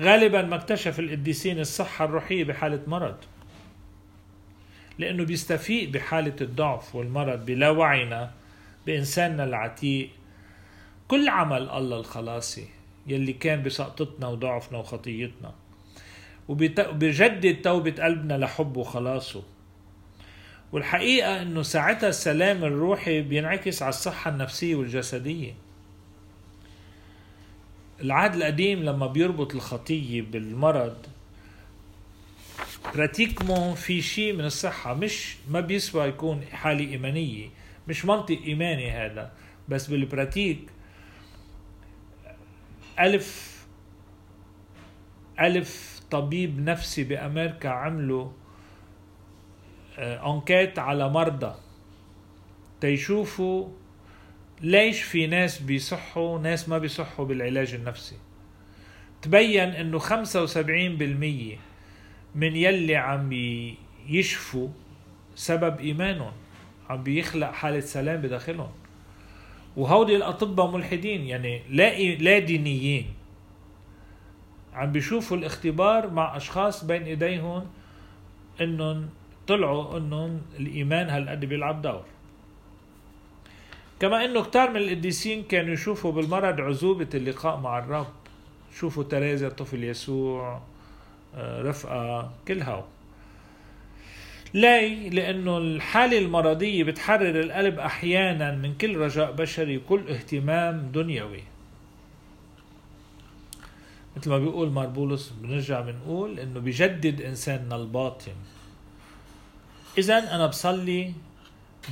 غالبا 0.00 0.42
ما 0.42 0.56
اكتشف 0.56 1.00
القديسين 1.00 1.60
الصحة 1.60 2.04
الروحية 2.04 2.44
بحالة 2.44 2.80
مرض. 2.86 3.16
لأنه 4.98 5.24
بيستفيق 5.24 5.88
بحالة 5.88 6.36
الضعف 6.40 6.94
والمرض 6.94 7.46
بلا 7.46 7.70
وعينا 7.70 8.30
بإنساننا 8.86 9.44
العتيق. 9.44 10.10
كل 11.08 11.28
عمل 11.28 11.70
الله 11.70 11.96
الخلاصي 12.00 12.68
يلي 13.06 13.32
كان 13.32 13.62
بسقطتنا 13.62 14.28
وضعفنا 14.28 14.78
وخطيتنا 14.78 15.54
وبجدد 16.48 17.62
توبة 17.62 18.04
قلبنا 18.04 18.38
لحبه 18.38 18.80
وخلاصه. 18.80 19.42
والحقيقة 20.72 21.42
إنه 21.42 21.62
ساعتها 21.62 22.08
السلام 22.08 22.64
الروحي 22.64 23.22
بينعكس 23.22 23.82
على 23.82 23.88
الصحة 23.88 24.30
النفسية 24.30 24.74
والجسدية. 24.74 25.54
العهد 28.00 28.34
القديم 28.34 28.82
لما 28.82 29.06
بيربط 29.06 29.54
الخطية 29.54 30.22
بالمرض 30.22 30.96
براتيكمون 32.94 33.74
في 33.74 34.02
شيء 34.02 34.32
من 34.32 34.44
الصحة 34.44 34.94
مش 34.94 35.36
ما 35.50 35.60
بيسوى 35.60 36.04
يكون 36.08 36.44
حالة 36.52 36.90
إيمانية 36.90 37.48
مش 37.88 38.04
منطق 38.04 38.38
إيماني 38.46 38.90
هذا 38.90 39.32
بس 39.68 39.86
بالبراتيك 39.86 40.70
ألف 43.00 43.52
ألف 45.40 46.00
طبيب 46.10 46.60
نفسي 46.60 47.04
بأمريكا 47.04 47.68
عملوا 47.68 48.28
أنكيت 49.98 50.78
على 50.78 51.08
مرضى 51.08 51.54
تيشوفوا 52.80 53.68
ليش 54.60 55.02
في 55.02 55.26
ناس 55.26 55.58
بيصحوا 55.58 56.38
ناس 56.38 56.68
ما 56.68 56.78
بيصحوا 56.78 57.24
بالعلاج 57.24 57.74
النفسي 57.74 58.16
تبين 59.22 59.68
انه 59.68 59.98
75% 59.98 61.71
من 62.34 62.56
يلي 62.56 62.96
عم 62.96 63.32
يشفوا 64.08 64.68
سبب 65.34 65.80
إيمانهم 65.80 66.32
عم 66.90 67.02
بيخلق 67.02 67.50
حالة 67.50 67.80
سلام 67.80 68.20
بداخلهم. 68.20 68.70
وهودي 69.76 70.16
الأطباء 70.16 70.70
ملحدين 70.70 71.26
يعني 71.26 71.62
لا 71.68 71.98
لا 72.16 72.38
دينيين. 72.38 73.06
عم 74.74 74.92
بيشوفوا 74.92 75.36
الاختبار 75.36 76.10
مع 76.10 76.36
أشخاص 76.36 76.84
بين 76.84 77.02
إيديهم 77.02 77.66
إنهم 78.60 79.08
طلعوا 79.46 79.98
إنهم 79.98 80.42
الإيمان 80.58 81.08
هالقد 81.08 81.44
بيلعب 81.44 81.82
دور. 81.82 82.04
كما 84.00 84.24
إنه 84.24 84.42
كتار 84.42 84.70
من 84.70 84.76
القديسين 84.76 85.42
كانوا 85.42 85.72
يشوفوا 85.72 86.12
بالمرض 86.12 86.60
عزوبة 86.60 87.08
اللقاء 87.14 87.56
مع 87.60 87.78
الرب. 87.78 88.12
شوفوا 88.74 89.02
تريزا 89.02 89.48
طفل 89.48 89.84
يسوع 89.84 90.60
رفقة 91.36 92.32
كل 92.48 92.62
هاو 92.62 92.84
ليه؟ 94.54 95.08
لأنه 95.08 95.58
الحالة 95.58 96.18
المرضية 96.18 96.84
بتحرر 96.84 97.40
القلب 97.40 97.78
أحيانا 97.78 98.54
من 98.54 98.74
كل 98.74 98.96
رجاء 98.96 99.32
بشري 99.32 99.76
وكل 99.76 100.08
اهتمام 100.08 100.90
دنيوي. 100.94 101.42
مثل 104.16 104.30
ما 104.30 104.38
بيقول 104.38 104.70
ماربولوس 104.70 105.30
بنرجع 105.30 105.80
بنقول 105.80 106.40
إنه 106.40 106.60
بجدد 106.60 107.20
إنساننا 107.20 107.76
الباطن. 107.76 108.32
اذا 109.98 110.34
أنا 110.34 110.46
بصلي 110.46 111.12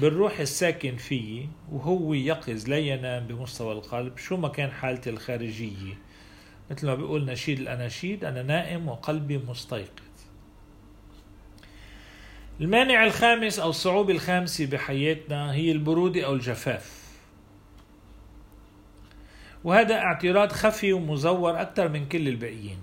بالروح 0.01 0.41
الساكن 0.41 0.97
فيي 0.97 1.49
وهو 1.73 2.15
يقظ 2.15 2.69
لا 2.69 2.79
ينام 2.79 3.27
بمستوى 3.27 3.73
القلب 3.73 4.19
شو 4.19 4.37
ما 4.37 4.49
كان 4.49 4.71
حالتي 4.71 5.11
الخارجية. 5.11 5.95
مثل 6.71 6.87
ما 6.87 6.95
بيقول 6.95 7.25
نشيد 7.25 7.61
الأناشيد 7.61 8.25
أنا 8.25 8.43
نائم 8.43 8.89
وقلبي 8.89 9.39
مستيقظ. 9.39 10.11
المانع 12.61 13.05
الخامس 13.05 13.59
أو 13.59 13.71
الصعوبة 13.71 14.13
الخامسة 14.13 14.67
بحياتنا 14.67 15.53
هي 15.53 15.73
البرودة 15.73 16.27
أو 16.27 16.35
الجفاف. 16.35 17.01
وهذا 19.65 19.95
اعتراض 19.95 20.53
خفي 20.53 20.93
ومزور 20.93 21.61
أكثر 21.61 21.89
من 21.89 22.09
كل 22.09 22.29
الباقيين. 22.29 22.79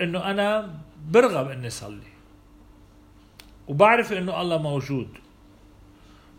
إنه 0.00 0.30
أنا 0.30 0.78
برغب 1.08 1.50
إني 1.50 1.70
صلي. 1.70 2.10
وبعرف 3.68 4.12
إنه 4.12 4.40
الله 4.40 4.58
موجود. 4.58 5.08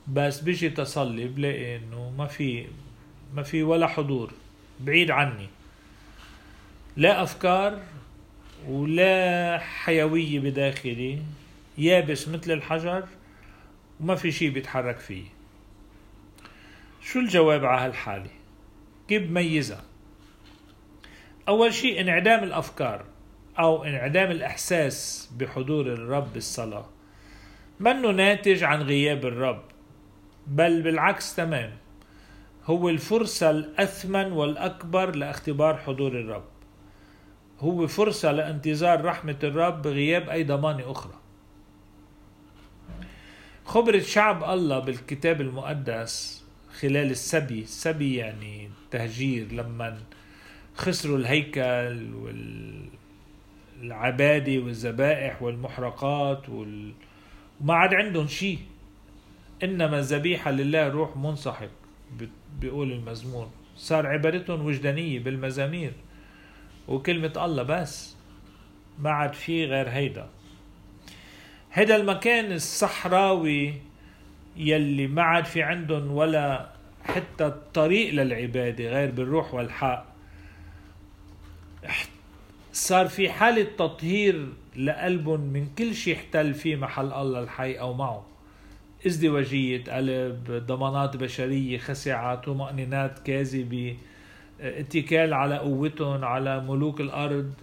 بس 0.07 0.39
بيجي 0.39 0.69
تصلي 0.69 1.27
بلاقي 1.27 1.75
إنه 1.75 2.13
ما 2.17 2.25
في 2.25 2.67
ما 3.33 3.43
في 3.43 3.63
ولا 3.63 3.87
حضور. 3.87 4.31
بعيد 4.79 5.11
عني. 5.11 5.47
لا 6.97 7.23
أفكار 7.23 7.79
ولا 8.67 9.59
حيوية 9.59 10.39
بداخلي 10.39 11.19
يابس 11.77 12.27
مثل 12.27 12.51
الحجر 12.51 13.07
وما 13.99 14.15
في 14.15 14.31
شيء 14.31 14.49
بيتحرك 14.49 14.99
فيه. 14.99 15.23
شو 17.01 17.19
الجواب 17.19 17.65
على 17.65 17.85
هالحالة؟ 17.85 18.29
كيف 19.07 19.23
بميزها؟ 19.23 19.83
أول 21.47 21.73
شيء 21.73 22.01
انعدام 22.01 22.43
الأفكار 22.43 23.05
أو 23.59 23.83
انعدام 23.83 24.31
الإحساس 24.31 25.29
بحضور 25.37 25.85
الرب 25.93 26.33
بالصلاة 26.33 26.85
منه 27.79 28.11
ناتج 28.11 28.63
عن 28.63 28.81
غياب 28.81 29.25
الرب 29.25 29.63
بل 30.47 30.81
بالعكس 30.81 31.35
تمام 31.35 31.71
هو 32.65 32.89
الفرصة 32.89 33.49
الأثمن 33.49 34.31
والأكبر 34.31 35.15
لاختبار 35.15 35.77
حضور 35.77 36.11
الرب. 36.11 36.50
هو 37.61 37.87
فرصة 37.87 38.31
لانتظار 38.31 39.05
رحمة 39.05 39.39
الرب 39.43 39.81
بغياب 39.81 40.29
أي 40.29 40.43
ضمانة 40.43 40.91
أخرى. 40.91 41.13
خبرة 43.65 43.99
شعب 43.99 44.43
الله 44.43 44.79
بالكتاب 44.79 45.41
المقدس 45.41 46.43
خلال 46.79 47.11
السبي 47.11 47.61
السبي 47.61 48.15
يعني 48.15 48.69
تهجير 48.91 49.51
لما 49.51 49.97
خسروا 50.75 51.17
الهيكل 51.17 52.13
والعبادة 53.81 54.59
والذبائح 54.59 55.41
والمحرقات 55.41 56.49
وال... 56.49 56.93
وما 57.61 57.73
عاد 57.73 57.93
عندهم 57.93 58.27
شيء. 58.27 58.59
إنما 59.63 59.99
الذبيحة 59.99 60.51
لله 60.51 60.87
روح 60.87 61.17
منسحق 61.17 61.69
بيقول 62.59 62.91
المزمور. 62.91 63.49
صار 63.75 64.07
عبادتهم 64.07 64.65
وجدانية 64.65 65.19
بالمزامير. 65.19 65.93
وكلمة 66.87 67.45
الله 67.45 67.63
بس. 67.63 68.15
ما 68.99 69.09
عاد 69.09 69.33
في 69.33 69.65
غير 69.65 69.89
هيدا. 69.89 70.29
هيدا 71.73 71.95
المكان 71.95 72.51
الصحراوي 72.51 73.73
يلي 74.57 75.07
ما 75.07 75.21
عاد 75.21 75.45
في 75.45 75.63
عندهم 75.63 76.11
ولا 76.11 76.69
حتى 77.03 77.45
الطريق 77.45 78.13
للعبادة 78.13 78.89
غير 78.89 79.11
بالروح 79.11 79.53
والحق 79.53 80.05
صار 82.73 83.07
في 83.07 83.29
حالة 83.29 83.63
تطهير 83.63 84.47
لقلبهم 84.75 85.39
من 85.39 85.67
كل 85.77 85.95
شيء 85.95 86.15
احتل 86.15 86.53
فيه 86.53 86.75
محل 86.75 87.13
الله 87.13 87.39
الحي 87.39 87.73
أو 87.73 87.93
معه. 87.93 88.25
إزدواجية 89.07 89.83
قلب 89.83 90.63
ضمانات 90.67 91.17
بشرية 91.17 91.77
خسعة 91.77 92.35
طمأنينات 92.35 93.19
كاذبة. 93.19 93.97
اتكال 94.61 95.33
على 95.33 95.57
قوتهم 95.57 96.25
على 96.25 96.59
ملوك 96.59 97.01
الأرض 97.01 97.53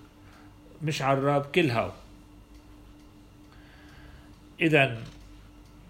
مش 0.82 1.02
على 1.02 1.18
الرب 1.18 1.46
كلها. 1.54 1.92
إذا 4.60 4.98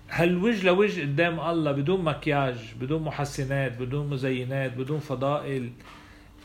هل 0.08 0.36
وجه 0.36 0.66
لوجه 0.66 1.00
قدام 1.00 1.40
الله 1.40 1.72
بدون 1.72 2.04
مكياج 2.04 2.56
بدون 2.80 3.02
محسنات 3.02 3.72
بدون 3.78 4.10
مزينات 4.10 4.72
بدون 4.72 5.00
فضائل 5.00 5.70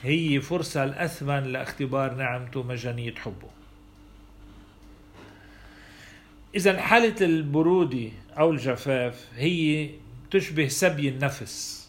هي 0.03 0.41
فرصة 0.41 0.83
الأثمن 0.83 1.43
لاختبار 1.43 2.13
نعمته 2.13 2.63
مجانية 2.63 3.15
حبه؟ 3.15 3.49
إذا 6.55 6.81
حالة 6.81 7.25
البرودة 7.25 8.09
أو 8.39 8.51
الجفاف 8.51 9.27
هي 9.35 9.89
تشبه 10.31 10.67
سبي 10.67 11.09
النفس. 11.09 11.82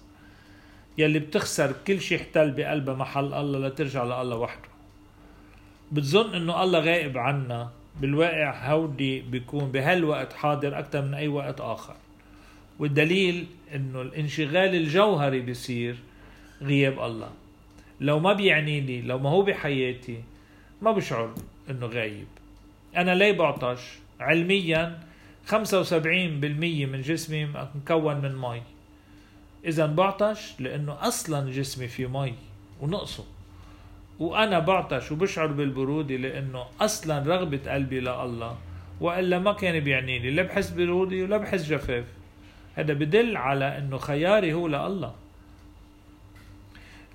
يلي 0.99 1.19
بتخسر 1.19 1.75
كل 1.87 2.01
شيء 2.01 2.19
احتل 2.21 2.51
بقلبها 2.51 2.95
محل 2.95 3.35
الله 3.35 3.69
لترجع 3.69 4.05
لله 4.05 4.37
وحده. 4.37 4.69
بتظن 5.93 6.35
إنه 6.35 6.63
الله 6.63 6.79
غائب 6.79 7.19
عنا 7.19 7.71
بالواقع 8.01 8.73
هودي 8.73 9.21
بيكون 9.21 9.73
بهالوقت 9.73 10.33
حاضر 10.33 10.79
أكثر 10.79 11.03
من 11.03 11.15
أي 11.15 11.29
وقت 11.29 11.61
آخر. 11.61 11.97
والدليل 12.79 13.47
إنه 13.75 14.03
الانشغال 14.03 14.75
الجوهري 14.75 15.41
بيصير 15.41 15.97
غياب 16.63 17.01
الله. 17.01 17.31
لو 18.01 18.19
ما 18.19 18.33
بيعنيني 18.33 19.03
لو 19.03 19.19
ما 19.19 19.31
هو 19.31 19.43
بحياتي 19.43 20.23
ما 20.83 20.93
بشعر 20.93 21.35
إنه 21.71 21.87
غايب. 21.87 22.27
أنا 22.97 23.15
ليه 23.15 23.33
بعطش؟ 23.33 23.81
علميا 24.21 25.01
75% 25.51 25.55
من 26.87 27.01
جسمي 27.01 27.49
مكون 27.75 28.17
من 28.17 28.37
مي. 28.37 28.63
إذا 29.65 29.87
بعطش 29.87 30.55
لأنه 30.61 31.09
أصلا 31.09 31.51
جسمي 31.51 31.89
فيه 31.89 32.07
مي 32.07 32.35
ونقصه. 32.81 33.25
وأنا 34.19 34.59
بعطش 34.59 35.13
وبشعر 35.13 35.47
بالبرودة 35.47 36.17
لأنه 36.17 36.65
أصلا 36.81 37.19
رغبة 37.19 37.73
قلبي 37.73 38.01
لله 38.01 38.57
وإلا 39.01 39.39
ما 39.39 39.53
كان 39.53 39.81
بيعنيني. 39.81 40.31
لا 40.31 40.43
بحس 40.43 40.71
برودة 40.71 41.17
ولا 41.17 41.37
بحس 41.37 41.65
جفاف. 41.65 42.05
هذا 42.75 42.93
بدل 42.93 43.37
على 43.37 43.79
إنه 43.79 43.99
خياري 43.99 44.53
هو 44.53 44.67
لله 44.69 45.15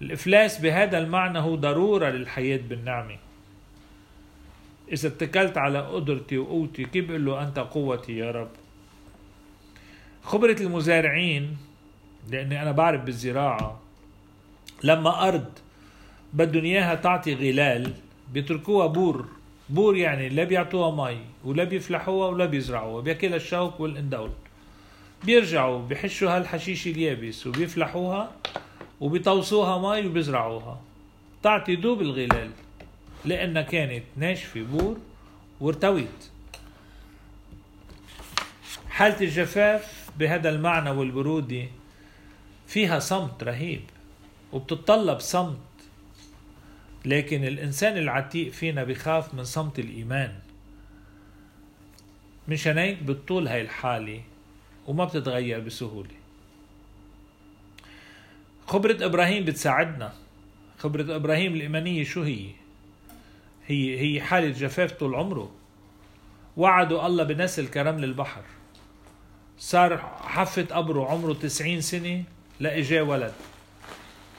الإفلاس 0.01 0.61
بهذا 0.61 0.97
المعنى 0.97 1.39
هو 1.39 1.55
ضرورة 1.55 2.09
للحياة 2.09 2.59
بالنعمة. 2.69 3.17
إذا 4.91 5.07
اتكلت 5.07 5.57
على 5.57 5.79
قدرتي 5.79 6.37
وقوتي 6.37 6.83
كيف 6.83 7.07
بقول 7.07 7.25
له 7.25 7.43
أنت 7.43 7.59
قوتي 7.59 8.17
يا 8.17 8.31
رب؟ 8.31 8.49
خبرة 10.23 10.55
المزارعين 10.61 11.57
لأني 12.31 12.61
أنا 12.61 12.71
بعرف 12.71 13.01
بالزراعة. 13.01 13.79
لما 14.83 15.27
أرض 15.27 15.45
بدهم 16.33 16.63
إياها 16.63 16.95
تعطي 16.95 17.33
غلال 17.33 17.93
بيتركوها 18.33 18.87
بور. 18.87 19.25
بور 19.69 19.97
يعني 19.97 20.29
لا 20.29 20.43
بيعطوها 20.43 21.09
مي 21.11 21.17
ولا 21.43 21.63
بيفلحوها 21.63 22.27
ولا 22.27 22.45
بيزرعوها. 22.45 23.01
بياكلها 23.01 23.35
الشوك 23.35 23.79
والأندول 23.79 24.31
بيرجعوا 25.23 25.87
بحشوا 25.87 26.37
هالحشيش 26.37 26.87
اليابس 26.87 27.47
وبيفلحوها 27.47 28.31
وبيطوسوها 29.01 29.77
مي 29.77 30.07
وبيزرعوها. 30.07 30.79
تعطي 31.43 31.75
دوب 31.75 32.01
الغلال. 32.01 32.49
لأنها 33.25 33.61
كانت 33.61 34.03
ناشفة 34.17 34.61
بور 34.61 34.97
وارتوت 35.61 36.29
حالة 38.89 39.21
الجفاف 39.21 40.09
بهذا 40.19 40.49
المعنى 40.49 40.89
والبرودة 40.89 41.65
فيها 42.69 42.99
صمت 42.99 43.43
رهيب 43.43 43.81
وبتتطلب 44.53 45.19
صمت. 45.19 45.57
لكن 47.05 47.43
الإنسان 47.43 47.97
العتيق 47.97 48.51
فينا 48.51 48.83
بخاف 48.83 49.33
من 49.33 49.43
صمت 49.43 49.79
الإيمان. 49.79 50.39
مشان 52.47 52.77
هيك 52.77 53.03
بتطول 53.03 53.47
هاي 53.47 53.61
الحالة 53.61 54.21
وما 54.87 55.05
بتتغير 55.05 55.59
بسهولة. 55.59 56.09
خبرة 58.67 59.05
إبراهيم 59.05 59.45
بتساعدنا. 59.45 60.13
خبرة 60.77 61.15
إبراهيم 61.15 61.53
الإيمانية 61.53 62.03
شو 62.03 62.23
هي؟ 62.23 62.49
هي 63.67 63.99
هي 63.99 64.21
حالة 64.21 64.49
جفاف 64.49 64.91
طول 64.91 65.15
عمره. 65.15 65.51
وعدوا 66.57 67.07
الله 67.07 67.23
بنسل 67.23 67.67
كرمل 67.67 68.03
البحر 68.03 68.43
صار 69.57 69.97
حفة 70.21 70.67
قبره 70.71 71.05
عمره 71.11 71.33
تسعين 71.33 71.81
سنة. 71.81 72.23
لإجاه 72.59 73.03
ولد. 73.03 73.33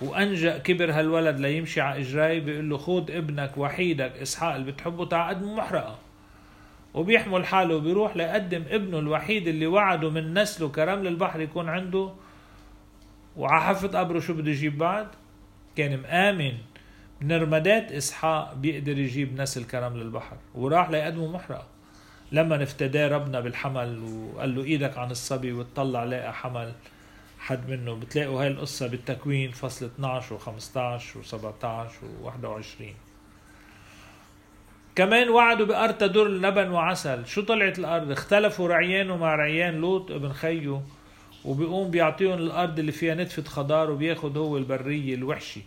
وأنجأ 0.01 0.59
كبر 0.59 0.93
هالولد 0.93 1.41
ليمشي 1.41 1.81
على 1.81 2.01
إجراي 2.01 2.41
بيقول 2.41 2.71
له 2.71 2.77
خود 2.77 3.11
ابنك 3.11 3.59
وحيدك 3.59 4.13
إسحاق 4.23 4.55
اللي 4.55 4.73
بتحبه 4.73 5.05
تعقد 5.05 5.43
محرقة. 5.43 5.99
وبيحمل 6.95 7.47
حاله 7.47 7.77
وبيروح 7.77 8.17
ليقدم 8.17 8.65
ابنه 8.71 8.99
الوحيد 8.99 9.49
اللي 9.49 9.67
وعده 9.67 10.11
من 10.11 10.35
نسله 10.39 10.69
كرمل 10.69 11.07
البحر 11.07 11.41
يكون 11.41 11.69
عنده. 11.69 12.13
وعلى 13.37 13.63
حفة 13.63 13.99
قبره 13.99 14.21
شو 14.21 14.35
بده 14.35 14.51
يجيب 14.51 14.79
بعد؟ 14.79 15.07
كان 15.77 16.01
مآمن 16.01 16.53
من 17.21 17.33
رمادات 17.33 17.93
إسحاق 17.93 18.55
بيقدر 18.55 18.99
يجيب 18.99 19.41
نسل 19.41 19.65
كرم 19.65 19.97
للبحر 19.97 20.37
وراح 20.55 20.91
ليقدمه 20.91 21.33
محرقة. 21.33 21.67
لما 22.33 22.57
نفتداه 22.57 23.09
ربنا 23.09 23.41
بالحمل 23.41 23.99
وقال 23.99 24.55
له 24.55 24.65
إيدك 24.65 24.99
عن 24.99 25.11
الصبي 25.11 25.53
وتطلع 25.53 26.05
لقى 26.05 26.35
حمل. 26.35 26.73
حد 27.41 27.71
منه 27.71 27.95
بتلاقوا 27.95 28.43
هاي 28.43 28.49
القصة 28.49 28.87
بالتكوين 28.87 29.51
فصل 29.51 29.87
12 29.87 30.39
و15 30.39 31.01
و17 31.17 31.93
و21 32.25 32.85
كمان 34.97 35.29
وعدوا 35.29 35.67
بأرض 35.67 35.95
تدر 35.95 36.29
لبن 36.29 36.71
وعسل. 36.71 37.27
شو 37.27 37.43
طلعت 37.43 37.79
الأرض؟ 37.79 38.11
اختلفوا 38.11 38.69
رعيانه 38.69 39.17
مع 39.17 39.35
رعيان 39.35 39.75
لوط 39.75 40.11
ابن 40.11 40.33
خيو 40.33 40.83
وبيقوم 41.45 41.91
بيعطيهم 41.91 42.39
الأرض 42.39 42.79
اللي 42.79 42.93
فيها 42.93 43.15
نتفة 43.15 43.43
خضار 43.43 43.91
وبياخد 43.91 44.37
هو 44.37 44.57
البرية 44.57 45.15
الوحشي. 45.15 45.61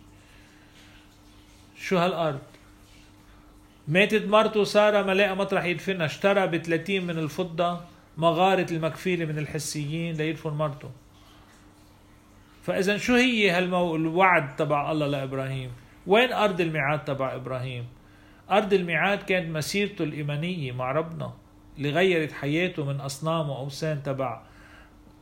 شو 1.78 1.98
هالأرض؟ 1.98 2.40
ماتت 3.88 4.26
مرته 4.26 4.64
سارة 4.64 5.02
ما 5.02 5.14
لقى 5.14 5.36
مطرح 5.36 5.64
يدفنها 5.64 6.06
اشترى 6.06 6.46
ب 6.46 6.56
30 6.56 7.00
من 7.06 7.18
الفضة 7.18 7.80
مغارة 8.18 8.66
المكفيلة 8.70 9.24
من 9.24 9.38
الحسيين 9.38 10.16
ليدفن 10.16 10.50
مرته. 10.50 10.90
فإذا 12.64 12.96
شو 12.96 13.14
هي 13.14 13.50
هالمو 13.50 13.96
الوعد 13.96 14.56
تبع 14.56 14.92
الله 14.92 15.06
لإبراهيم؟ 15.06 15.70
وين 16.06 16.32
أرض 16.32 16.60
الميعاد 16.60 17.04
تبع 17.04 17.34
إبراهيم؟ 17.34 17.84
أرض 18.50 18.72
الميعاد 18.72 19.18
كانت 19.22 19.56
مسيرته 19.56 20.02
الإيمانية 20.04 20.72
مع 20.72 20.92
ربنا 20.92 21.32
اللي 21.78 21.90
غيرت 21.90 22.32
حياته 22.32 22.84
من 22.84 23.00
أصنام 23.00 23.50
وأوثان 23.50 24.02
تبع 24.02 24.42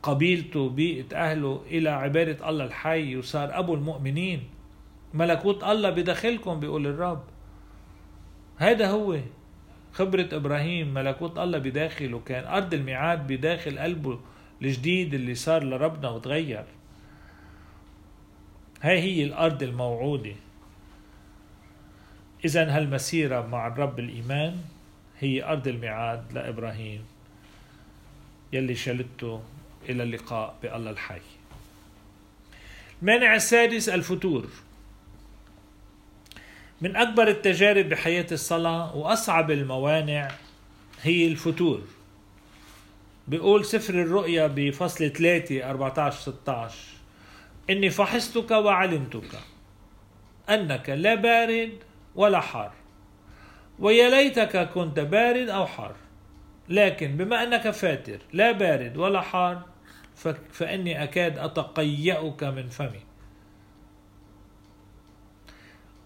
قبيلته 0.03 0.69
بيئة 0.69 1.15
أهله 1.15 1.61
إلى 1.67 1.89
عبادة 1.89 2.49
الله 2.49 2.65
الحي 2.65 3.17
وصار 3.17 3.59
أبو 3.59 3.73
المؤمنين. 3.73 4.43
ملكوت 5.13 5.63
الله 5.63 5.89
بداخلكم 5.89 6.59
بيقول 6.59 6.87
الرب. 6.87 7.23
هذا 8.57 8.87
هو 8.91 9.19
خبرة 9.93 10.29
إبراهيم. 10.31 10.93
ملكوت 10.93 11.39
الله 11.39 11.57
بداخله 11.57 12.19
كان 12.19 12.43
أرض 12.47 12.73
الميعاد 12.73 13.27
بداخل 13.27 13.79
قلبه 13.79 14.19
الجديد 14.61 15.13
اللي 15.13 15.35
صار 15.35 15.63
لربنا 15.63 16.09
وتغير. 16.09 16.63
هاي 18.83 18.99
هي 18.99 19.23
الأرض 19.23 19.63
الموعودة. 19.63 20.35
إذا 22.45 22.77
هالمسيرة 22.77 23.47
مع 23.47 23.67
الرب 23.67 23.99
الإيمان 23.99 24.61
هي 25.19 25.43
أرض 25.43 25.67
الميعاد 25.67 26.33
لإبراهيم 26.33 27.05
يلي 28.53 28.75
شلته 28.75 29.41
إلى 29.89 30.03
اللقاء 30.03 30.55
بالله 30.63 30.91
الحي. 30.91 31.21
المانع 33.01 33.35
السادس 33.35 33.89
الفتور. 33.89 34.47
من 36.81 36.95
أكبر 36.95 37.27
التجارب 37.27 37.89
بحياة 37.89 38.27
الصلاة 38.31 38.95
وأصعب 38.95 39.51
الموانع 39.51 40.31
هي 41.01 41.27
الفتور. 41.27 41.81
بيقول 43.27 43.65
سفر 43.65 43.93
الرؤيا 43.93 44.47
بفصل 44.47 45.09
3 45.09 45.69
14 45.69 46.19
16 46.31 46.92
إني 47.69 47.89
فحصتك 47.89 48.51
وعلمتك 48.51 49.39
أنك 50.49 50.89
لا 50.89 51.15
بارد 51.15 51.71
ولا 52.15 52.39
حار. 52.39 52.71
ويا 53.79 54.09
ليتك 54.09 54.69
كنت 54.69 54.99
بارد 54.99 55.49
أو 55.49 55.65
حار. 55.65 55.95
لكن 56.69 57.17
بما 57.17 57.43
أنك 57.43 57.69
فاتر 57.69 58.19
لا 58.33 58.51
بارد 58.51 58.97
ولا 58.97 59.21
حار 59.21 59.65
فإني 60.51 61.03
أكاد 61.03 61.37
أتقيأك 61.37 62.43
من 62.43 62.69
فمي. 62.69 63.01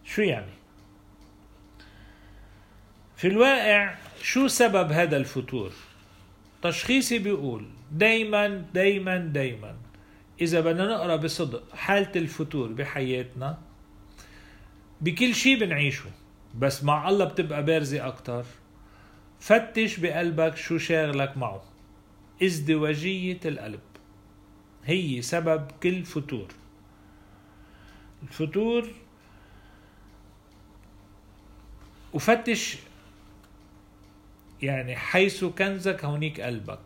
شو 0.04 0.22
يعني؟ 0.22 0.52
في 3.16 3.28
الواقع 3.28 3.96
شو 4.22 4.48
سبب 4.48 4.92
هذا 4.92 5.18
الفتور؟ 5.18 5.72
تشخيصي 6.62 7.20
بيقول 7.20 7.66
دايما 7.92 8.48
دايما 8.74 9.18
دايما. 9.18 9.76
إذا 10.42 10.62
بدنا 10.62 10.86
نقرأ 10.88 11.16
بصدق 11.16 11.76
حالة 11.76 12.12
الفتور 12.16 12.68
بحياتنا 12.72 13.58
بكل 15.02 15.36
شيء 15.36 15.60
بنعيشه 15.60 16.12
بس 16.56 16.84
مع 16.84 17.10
الله 17.10 17.26
بتبقى 17.26 17.66
بارزة 17.66 18.08
أكتر. 18.08 18.46
فتش 19.40 20.00
بقلبك 20.00 20.56
شو 20.56 20.78
شاغلك 20.78 21.38
معه. 21.38 21.64
ازدواجية 22.44 23.40
القلب. 23.46 23.80
هي 24.86 25.22
سبب 25.22 25.72
كل 25.84 26.06
فتور. 26.06 26.48
الفتور 28.24 28.88
وفتش 32.14 32.78
يعني 34.62 34.96
حيث 34.96 35.44
كنزك 35.46 36.06
هونيك 36.06 36.42
قلبك. 36.42 36.80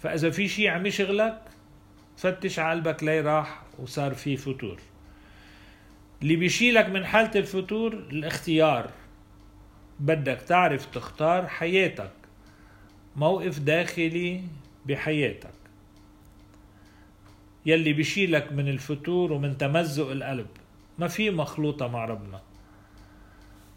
فإذا 0.00 0.30
في 0.30 0.48
شيء 0.48 0.68
عم 0.68 0.86
يشغلك 0.86 1.51
فتش 2.22 2.58
على 2.58 2.80
قلبك 2.80 3.02
ليه 3.02 3.20
راح 3.20 3.62
وصار 3.78 4.14
في 4.14 4.36
فتور. 4.36 4.78
اللي 6.22 6.36
بيشيلك 6.36 6.88
من 6.88 7.06
حالة 7.06 7.30
الفتور 7.34 7.92
الاختيار. 7.92 8.90
بدك 10.00 10.42
تعرف 10.48 10.86
تختار 10.86 11.46
حياتك. 11.46 12.10
موقف 13.16 13.58
داخلي 13.58 14.42
بحياتك. 14.86 15.50
يلي 17.66 17.92
بيشيلك 17.92 18.52
من 18.52 18.68
الفتور 18.68 19.32
ومن 19.32 19.58
تمزق 19.58 20.10
القلب. 20.10 20.46
ما 20.98 21.08
في 21.08 21.30
مخلوطة 21.30 21.88
مع 21.88 22.04
ربنا. 22.04 22.40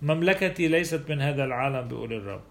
مملكتي 0.01 0.67
ليست 0.67 1.01
من 1.09 1.21
هذا 1.21 1.43
العالم 1.43 1.87
بيقول 1.87 2.13
الرب. 2.13 2.43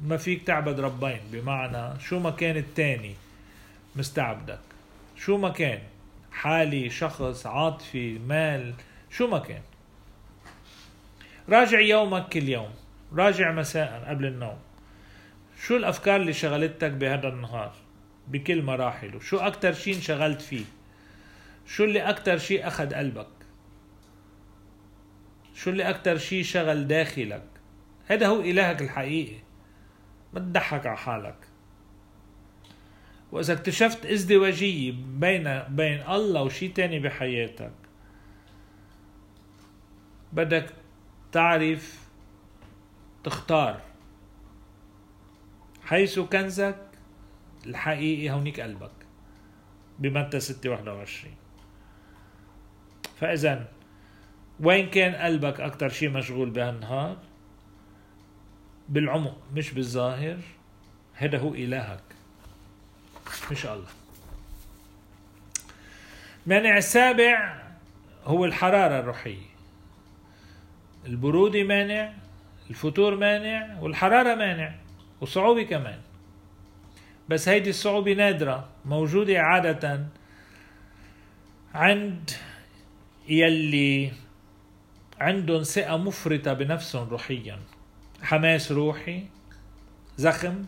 ما 0.00 0.16
فيك 0.16 0.42
تعبد 0.42 0.80
ربين. 0.80 1.20
بمعنى 1.32 2.00
شو 2.00 2.18
ما 2.18 2.30
كان 2.30 2.56
التاني 2.56 3.14
مستعبدك. 3.96 4.75
شو 5.16 5.36
ما 5.36 5.48
كان. 5.48 5.82
حالي 6.32 6.90
شخص 6.90 7.46
عاطفي 7.46 8.18
مال 8.18 8.74
شو 9.10 9.26
ما 9.26 9.38
كان. 9.38 9.62
راجع 11.48 11.80
يومك 11.80 12.28
كل 12.28 12.48
يوم. 12.48 12.70
راجع 13.12 13.52
مساء 13.52 14.04
قبل 14.08 14.26
النوم. 14.26 14.58
شو 15.62 15.76
الأفكار 15.76 16.16
اللي 16.16 16.32
شغلتك 16.32 16.90
بهذا 16.90 17.28
النهار؟ 17.28 17.74
بكل 18.28 18.62
مراحله 18.62 19.20
شو 19.20 19.36
أكتر 19.36 19.72
شيء 19.72 19.96
انشغلت 19.96 20.40
فيه؟ 20.40 20.64
شو 21.66 21.84
اللي 21.84 22.00
أكتر 22.00 22.38
شيء 22.38 22.66
أخذ 22.66 22.94
قلبك؟ 22.94 23.28
شو 25.54 25.70
اللي 25.70 25.90
أكتر 25.90 26.18
شيء 26.18 26.42
شغل 26.42 26.86
داخلك؟ 26.86 27.48
هذا 28.06 28.26
هو 28.26 28.40
إلهك 28.40 28.82
الحقيقي. 28.82 29.38
ما 30.32 30.40
تضحك 30.40 30.86
على 30.86 30.96
حالك. 30.96 31.36
وإذا 33.36 33.52
اكتشفت 33.52 34.06
ازدواجية 34.06 34.92
بين 34.92 35.62
بين 35.68 36.02
الله 36.08 36.42
وشيء 36.42 36.72
تاني 36.72 36.98
بحياتك 36.98 37.72
بدك 40.32 40.74
تعرف 41.32 42.08
تختار. 43.24 43.80
حيث 45.82 46.18
كنزك 46.18 46.76
الحقيقي 47.66 48.30
هونيك 48.30 48.60
قلبك 48.60 49.06
بمتى 49.98 50.40
6 50.40 50.70
21 50.70 51.34
فإذا 53.16 53.68
وين 54.60 54.90
كان 54.90 55.14
قلبك 55.14 55.60
أكتر 55.60 55.88
شيء 55.88 56.10
مشغول 56.10 56.50
بهالنهار؟ 56.50 57.18
بالعمق 58.88 59.38
مش 59.54 59.72
بالظاهر. 59.72 60.38
هذا 61.14 61.38
هو 61.38 61.54
إلهك 63.26 63.52
مش 63.52 63.66
الله. 63.66 63.86
المانع 66.46 66.76
السابع 66.76 67.62
هو 68.24 68.44
الحرارة 68.44 69.00
الروحية. 69.00 69.46
البرودة 71.06 71.62
مانع 71.62 72.12
الفتور 72.70 73.16
مانع 73.16 73.80
والحرارة 73.80 74.34
مانع 74.34 74.74
وصعوبة 75.20 75.62
كمان. 75.62 76.00
بس 77.28 77.48
هيدي 77.48 77.70
الصعوبة 77.70 78.12
نادرة 78.12 78.68
موجودة 78.84 79.38
عادة 79.40 80.06
عند 81.74 82.30
يلي 83.28 84.12
عندهم 85.20 85.62
ثقة 85.62 85.96
مفرطة 85.96 86.52
بنفسهم 86.52 87.08
روحيا. 87.08 87.58
حماس 88.22 88.72
روحي 88.72 89.26
زخم 90.16 90.64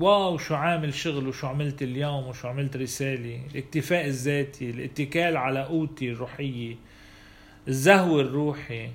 واو 0.00 0.38
شو 0.38 0.54
عامل 0.54 0.94
شغل 0.94 1.28
وشو 1.28 1.46
عملت 1.46 1.82
اليوم 1.82 2.26
وشو 2.26 2.48
عملت 2.48 2.76
رسالة. 2.76 3.46
الاكتفاء 3.50 4.06
الذاتي 4.06 4.70
الاتكال 4.70 5.36
على 5.36 5.62
قوتي 5.62 6.10
الروحية 6.12 6.76
الزهو 7.68 8.20
الروحي. 8.20 8.90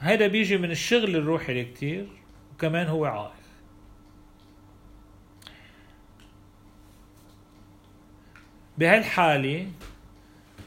هيدا 0.00 0.26
بيجي 0.26 0.58
من 0.58 0.70
الشغل 0.70 1.16
الروحي 1.16 1.60
الكتير 1.60 2.06
وكمان 2.54 2.86
هو 2.86 3.04
عائق. 3.04 3.32
بهالحالة 8.78 9.66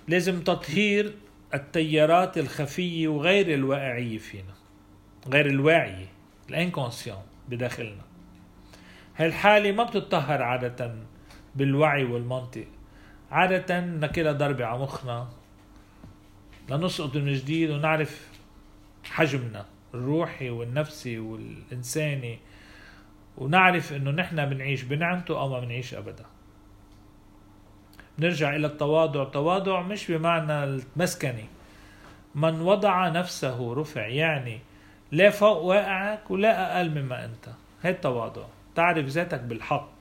لازم 0.08 0.42
تطهير 0.42 1.16
التيارات 1.54 2.38
الخفية 2.38 3.08
وغير 3.08 3.54
الواقعية 3.54 4.18
فينا 4.18 4.54
غير 5.28 5.46
الواعية 5.46 6.08
الإنكونسيون 6.50 7.24
بداخلنا. 7.50 8.09
هالحالة 9.20 9.72
ما 9.72 9.84
بتطهر 9.84 10.42
عادة 10.42 10.96
بالوعي 11.56 12.04
والمنطق. 12.04 12.66
عادة 13.32 13.80
ناكلها 13.80 14.32
ضربة 14.32 14.66
على 14.66 14.80
مخنا 14.80 15.28
لنسقط 16.70 17.16
من 17.16 17.34
جديد 17.34 17.70
ونعرف 17.70 18.28
حجمنا 19.04 19.66
الروحي 19.94 20.50
والنفسي 20.50 21.20
والإنساني. 21.20 22.40
ونعرف 23.38 23.94
إنه 23.94 24.12
نحن 24.12 24.50
بنعيش 24.50 24.84
بنعمته 24.84 25.40
أو 25.40 25.50
ما 25.50 25.60
بنعيش 25.60 25.94
ابدا. 25.94 26.26
نرجع 28.20 28.56
إلى 28.56 28.68
التواضع. 28.68 29.24
التواضع 29.24 29.82
مش 29.82 30.12
بمعنى 30.12 30.64
المسكني 30.64 31.46
من 32.36 32.62
وضع 32.62 33.10
نفسه 33.10 33.74
رفع 33.74 34.08
يعني 34.08 34.60
لا 35.12 35.30
فوق 35.30 35.58
واقعك 35.58 36.32
ولا 36.32 36.78
أقل 36.78 36.90
مما 37.02 37.26
أنت. 37.26 37.50
هي 37.84 37.90
التواضع. 37.90 38.46
تعرف 38.76 39.06
ذاتك 39.06 39.40
بالحق. 39.40 40.00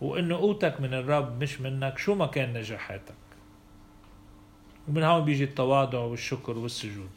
وانه 0.00 0.36
قوتك 0.36 0.80
من 0.80 0.94
الرب 0.94 1.42
مش 1.42 1.60
منك 1.60 1.98
شو 1.98 2.14
ما 2.14 2.26
كان 2.26 2.52
نجاحاتك. 2.52 3.14
ومن 4.88 5.02
هون 5.02 5.24
بيجي 5.24 5.44
التواضع 5.44 5.98
والشكر 5.98 6.58
والسجود. 6.58 7.10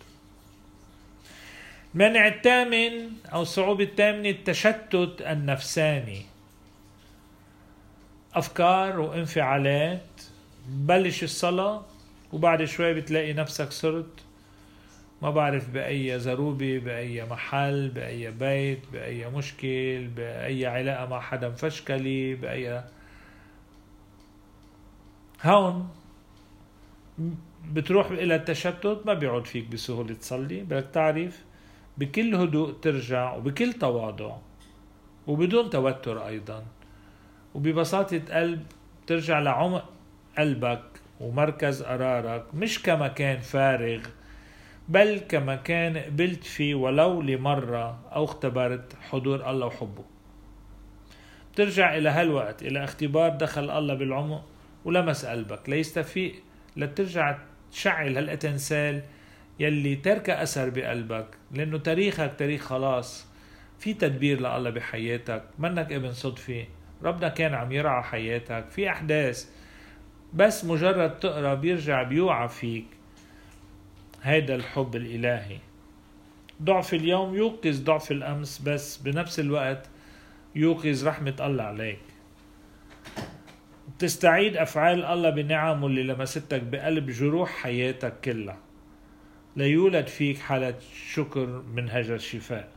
المانع 1.95 2.27
الثامن 2.27 3.11
أو 3.33 3.41
الصعوبة 3.41 3.83
الثامنة 3.83 4.29
التشتت 4.29 5.15
النفساني. 5.21 6.25
أفكار 8.33 8.99
وانفعالات. 8.99 10.21
بلش 10.67 11.23
الصلاة 11.23 11.85
وبعد 12.33 12.63
شوي 12.63 12.93
بتلاقي 12.93 13.33
نفسك 13.33 13.71
صرت 13.71 14.24
ما 15.21 15.29
بعرف 15.29 15.69
بأي 15.69 16.19
زروبة 16.19 16.79
بأي 16.79 17.25
محل 17.25 17.89
بأي 17.89 18.31
بيت 18.31 18.79
بأي 18.93 19.29
مشكل 19.29 20.07
بأي 20.15 20.65
علاقة 20.65 21.05
مع 21.05 21.19
حدا 21.19 21.49
مفشكلي 21.49 22.35
بأي 22.35 22.83
هون 25.43 25.89
بتروح 27.73 28.11
إلى 28.11 28.35
التشتت 28.35 29.01
ما 29.05 29.13
بيعود 29.13 29.47
فيك 29.47 29.67
بسهولة 29.67 30.13
تصلي. 30.13 30.63
بدك 30.63 30.87
تعرف 30.93 31.43
بكل 31.97 32.35
هدوء 32.35 32.73
ترجع 32.81 33.33
وبكل 33.33 33.73
تواضع 33.73 34.37
وبدون 35.27 35.69
توتر 35.69 36.27
أيضا. 36.27 36.65
وببساطة 37.55 38.21
قلب 38.31 38.63
ترجع 39.07 39.39
لعمق 39.39 39.89
قلبك 40.37 40.83
ومركز 41.19 41.83
قرارك 41.83 42.55
مش 42.55 42.81
كمكان 42.81 43.39
فارغ 43.39 44.01
بل 44.89 45.19
كمكان 45.29 45.97
قبلت 45.97 46.43
فيه 46.43 46.75
ولو 46.75 47.21
لمرة 47.21 47.99
أو 48.15 48.23
اختبرت 48.25 48.93
حضور 49.09 49.49
الله 49.49 49.65
وحبه. 49.65 50.03
بترجع 51.53 51.97
إلى 51.97 52.09
هالوقت 52.09 52.63
إلى 52.63 52.83
اختبار 52.83 53.29
دخل 53.29 53.69
الله 53.69 53.93
بالعمق 53.93 54.45
ولمس 54.85 55.25
قلبك. 55.25 55.69
ليستفيق 55.69 56.33
لترجع 56.77 57.37
تشعل 57.71 58.17
هالأتنسال 58.17 59.01
يلي 59.59 59.95
ترك 59.95 60.29
أثر 60.29 60.69
بقلبك. 60.69 61.27
لأنه 61.51 61.77
تاريخك 61.77 62.33
تاريخ 62.37 62.61
خلاص. 62.61 63.27
في 63.79 63.93
تدبير 63.93 64.39
لله 64.39 64.69
بحياتك. 64.69 65.43
منك 65.59 65.91
ابن 65.91 66.11
صدفة 66.11 66.65
ربنا 67.03 67.29
كان 67.29 67.53
عم 67.53 67.71
يرعى 67.71 68.03
حياتك. 68.03 68.65
في 68.69 68.89
أحداث. 68.89 69.49
بس 70.33 70.65
مجرد 70.65 71.19
تقرأ 71.19 71.53
بيرجع 71.53 72.03
بيوعى 72.03 72.47
فيك. 72.47 72.85
هيدا 74.25 74.55
الحب 74.55 74.95
الإلهي. 74.95 75.57
ضعف 76.63 76.93
اليوم 76.93 77.35
يوقظ 77.35 77.83
ضعف 77.83 78.11
الأمس 78.11 78.61
بس 78.61 78.97
بنفس 78.97 79.39
الوقت 79.39 79.89
يوقظ 80.55 81.07
رحمة 81.07 81.35
الله 81.39 81.63
عليك. 81.63 81.99
تستعيد 83.99 84.57
أفعال 84.57 85.05
الله 85.05 85.29
بنعمه 85.29 85.87
اللي 85.87 86.03
لمستك 86.03 86.63
بقلب 86.63 87.09
جروح 87.09 87.49
حياتك 87.49 88.13
كلها. 88.23 88.57
ليولد 89.55 90.07
فيك 90.07 90.37
حالة 90.37 90.75
شكر 91.07 91.45
من 91.45 91.89
هجر 91.89 92.15
الشفاء 92.15 92.69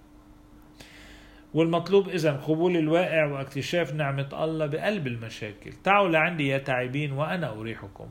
والمطلوب 1.54 2.08
إذا 2.08 2.32
قبول 2.32 2.76
الواقع 2.76 3.24
واكتشاف 3.24 3.94
نعمة 3.94 4.28
الله 4.44 4.66
بقلب 4.66 5.06
المشاكل. 5.06 5.72
تعالوا 5.84 6.08
لعندي 6.08 6.48
يا 6.48 6.58
تعبين 6.58 7.12
وأنا 7.12 7.50
أريحكم. 7.50 8.08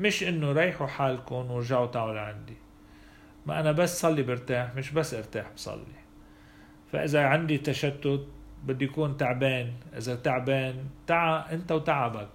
مش 0.00 0.22
إنه 0.22 0.52
ريحوا 0.52 0.86
حالكم 0.86 1.50
ورجعوا 1.50 1.86
تعالوا 1.86 2.14
لعندي. 2.14 2.65
ما 3.46 3.60
أنا 3.60 3.72
بس 3.72 4.00
صلي 4.00 4.22
برتاح 4.22 4.74
مش 4.74 4.90
بس 4.90 5.14
أرتاح 5.14 5.52
بصلي. 5.52 5.96
فإذا 6.92 7.24
عندي 7.24 7.58
تشتت 7.58 8.26
بدي 8.64 8.84
يكون 8.84 9.16
تعبان 9.16 9.72
إذا 9.96 10.14
تعبان 10.14 10.84
تعا 11.06 11.52
أنت 11.52 11.72
وتعبك. 11.72 12.28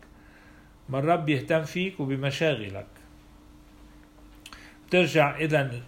ما 0.90 1.00
الرب 1.00 1.30
يهتم 1.30 1.64
فيك 1.64 2.00
وبمشاغلك. 2.00 2.88
ترجع 4.92 5.38
إذا 5.38 5.82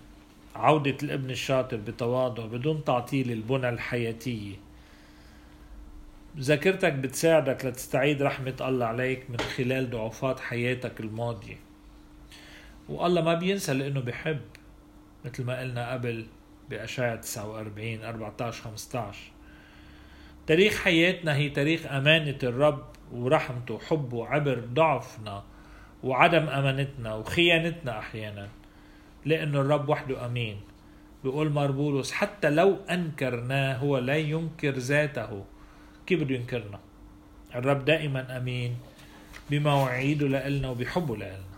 عودة 0.55 0.97
الابن 1.03 1.29
الشاطر 1.29 1.77
بتواضع 1.77 2.45
بدون 2.45 2.83
تعطيل 2.83 3.31
البنى 3.31 3.69
الحياتية 3.69 4.55
ذاكرتك 6.39 6.93
بتساعدك 6.93 7.65
لتستعيد 7.65 8.21
رحمة 8.21 8.55
الله 8.61 8.85
عليك 8.85 9.29
من 9.29 9.37
خلال 9.37 9.89
ضعفات 9.89 10.39
حياتك 10.39 10.99
الماضية. 10.99 11.59
والله 12.89 13.21
ما 13.21 13.33
بينسى 13.33 13.73
لأنه 13.73 13.99
بحب. 13.99 14.41
مثل 15.25 15.43
ما 15.43 15.59
قلنا 15.59 15.91
قبل 15.91 16.25
بأشعة 16.69 17.15
49 17.15 18.03
14 18.03 18.63
15 18.63 19.31
تاريخ 20.47 20.83
حياتنا 20.83 21.35
هي 21.35 21.49
تاريخ 21.49 21.85
أمانة 21.85 22.37
الرب 22.43 22.85
ورحمته 23.11 23.73
وحبه 23.73 24.17
وعبر 24.17 24.59
ضعفنا 24.59 25.43
وعدم 26.03 26.49
أمانتنا 26.49 27.15
وخيانتنا 27.15 27.99
أحيانا. 27.99 28.49
لأنه 29.25 29.61
الرب 29.61 29.89
وحده 29.89 30.25
أمين. 30.25 30.61
بيقول 31.23 31.49
ماربولوس 31.49 32.11
حتى 32.11 32.49
لو 32.49 32.77
أنكرناه 32.89 33.77
هو 33.77 33.97
لا 33.97 34.17
ينكر 34.17 34.71
ذاته. 34.71 35.45
كيف 36.07 36.23
بده 36.23 36.35
ينكرنا؟ 36.35 36.79
الرب 37.55 37.85
دائما 37.85 38.37
أمين 38.37 38.77
بمواعيده 39.49 40.27
لإلنا 40.27 40.69
وبحبه 40.69 41.17
لإلنا. 41.17 41.52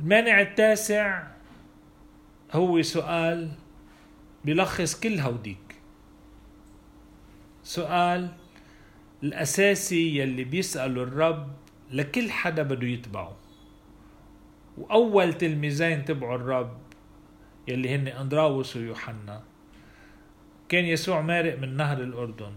المانع 0.00 0.40
التاسع 0.40 1.26
هو 2.52 2.82
سؤال 2.82 3.50
بيلخص 4.44 5.00
كل 5.00 5.18
هوديك. 5.18 5.76
سؤال 7.62 8.28
الأساسي 9.22 10.18
يلي 10.18 10.44
بيسأله 10.44 11.02
الرب 11.02 11.48
لكل 11.92 12.30
حدا 12.30 12.62
بده 12.62 12.86
يتبعه. 12.86 13.36
وأول 14.78 15.32
تلميذين 15.32 16.04
تبعوا 16.04 16.36
الرب 16.36 16.78
يلي 17.68 17.94
هن 17.94 18.08
أندراوس 18.08 18.76
ويوحنا. 18.76 19.42
كان 20.68 20.84
يسوع 20.84 21.20
مارق 21.20 21.58
من 21.58 21.76
نهر 21.76 22.02
الأردن. 22.02 22.52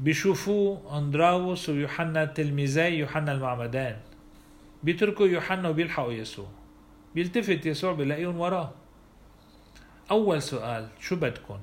بيشوفوه 0.00 0.98
أندراوس 0.98 1.68
ويوحنا 1.68 2.24
تلميذي 2.24 2.98
يوحنا 2.98 3.32
المعمدان. 3.32 3.96
بيتركوا 4.84 5.26
يوحنا 5.26 5.68
وبيلحقوا 5.68 6.12
يسوع. 6.12 6.48
بيلتفت 7.14 7.66
يسوع 7.66 7.92
بيلاقيهم 7.92 8.40
وراه. 8.40 8.70
أول 10.10 10.42
سؤال 10.42 10.88
شو 11.00 11.16
بدكن 11.16 11.60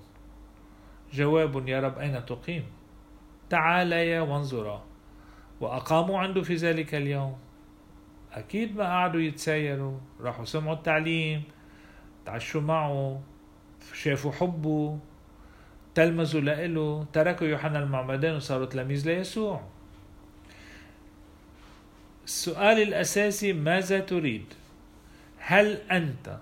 جواب 1.13 1.67
يا 1.67 1.79
رب 1.79 1.99
أين 1.99 2.25
تقيم؟ 2.25 2.63
تعاليا 3.49 4.21
وانظرا. 4.21 4.83
وأقاموا 5.61 6.19
عنده 6.19 6.41
في 6.41 6.55
ذلك 6.55 6.95
اليوم. 6.95 7.37
أكيد 8.33 8.75
ما 8.77 8.83
قعدوا 8.83 9.21
يتسايروا 9.21 9.97
راحوا 10.21 10.45
سمعوا 10.45 10.75
التعليم 10.75 11.43
تعشوا 12.25 12.61
معه 12.61 13.21
شافوا 13.93 14.31
حبه 14.31 14.99
تلمذوا 15.95 16.41
لإله 16.41 17.05
تركوا 17.13 17.47
يوحنا 17.47 17.79
المعمدان 17.83 18.35
وصاروا 18.35 18.65
تلاميذ 18.65 19.07
ليسوع. 19.07 19.61
السؤال 22.25 22.81
الأساسي 22.81 23.53
ماذا 23.53 23.99
تريد؟ 23.99 24.45
هل 25.37 25.77
أنت 25.91 26.37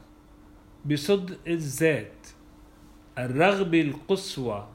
بصدق 0.86 1.38
الذات 1.48 2.28
الرغبة 3.18 3.82
القصوى 3.82 4.68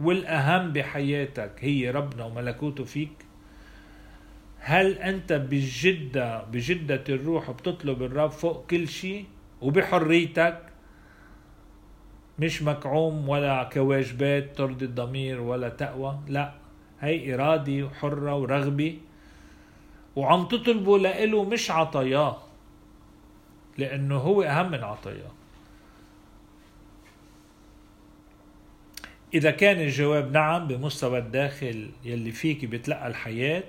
والأهم 0.00 0.72
بحياتك 0.72 1.52
هي 1.60 1.90
ربنا 1.90 2.24
وملكوته 2.24 2.84
فيك؟ 2.84 3.12
هل 4.58 4.98
أنت 4.98 5.32
بجدة 5.32 6.44
بجدة 6.44 7.04
الروح 7.08 7.50
بتطلب 7.50 8.02
الرب 8.02 8.30
فوق 8.30 8.66
كل 8.66 8.88
شيء 8.88 9.24
وبحريتك 9.60 10.62
مش 12.38 12.62
مكعوم 12.62 13.28
ولا 13.28 13.64
كواجبات 13.72 14.56
ترضي 14.56 14.84
الضمير 14.84 15.40
ولا 15.40 15.68
تقوى 15.68 16.18
لا 16.28 16.54
هي 17.00 17.34
إرادة 17.34 17.82
وحرة 17.82 18.34
ورغبة 18.34 18.98
وعم 20.18 20.48
تطلبه 20.48 20.98
لإله 20.98 21.44
مش 21.44 21.70
عطاياه 21.70 22.38
لأنه 23.78 24.16
هو 24.16 24.42
أهم 24.42 24.70
من 24.70 24.84
عطاياه 24.84 25.30
إذا 29.34 29.50
كان 29.50 29.80
الجواب 29.80 30.32
نعم 30.32 30.68
بمستوى 30.68 31.18
الداخل 31.18 31.90
يلي 32.04 32.32
فيك 32.32 32.64
بتلقى 32.64 33.08
الحياة 33.08 33.64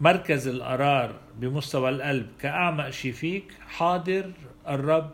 مركز 0.00 0.48
القرار 0.48 1.14
بمستوى 1.36 1.88
القلب 1.88 2.26
كأعمق 2.40 2.90
شي 2.90 3.12
فيك 3.12 3.52
حاضر 3.68 4.32
الرب. 4.68 5.10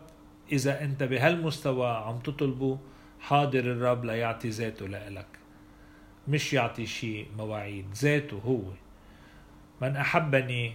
إذا 0.51 0.81
أنت 0.83 1.03
بهالمستوى 1.03 1.87
عم 1.87 2.19
تطلبه 2.19 2.79
حاضر 3.19 3.59
الرب 3.59 4.05
ليعطي 4.05 4.49
ذاته 4.49 4.87
لإلك 4.87 5.27
مش 6.27 6.53
يعطي 6.53 6.85
شي 6.85 7.25
مواعيد 7.37 7.85
ذاته 7.93 8.37
هو. 8.45 8.61
من 9.81 9.95
أحبني 9.95 10.73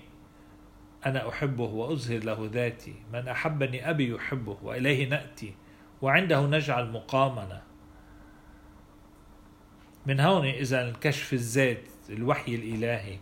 أنا 1.07 1.29
أحبه 1.29 1.65
وأظهر 1.65 2.25
له 2.25 2.51
ذاتي. 2.53 2.95
من 3.13 3.29
أحبني 3.29 3.91
أبي 3.91 4.11
يحبه 4.11 4.57
وإليه 4.63 5.09
نأتي. 5.09 5.55
وعنده 6.03 6.47
نجعل 6.47 6.91
مقامنا. 6.91 7.63
من 10.07 10.21
هون 10.21 10.47
إذا 10.47 10.93
كشف 11.01 11.33
الذات 11.33 11.83
الوحي 12.11 12.55
الإلهي 12.55 13.19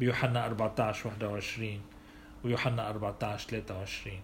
بيوحنا 0.00 0.46
14 0.46 1.08
21 1.08 1.80
ويوحنا 2.44 2.90
14 2.90 3.48
23 3.48 4.20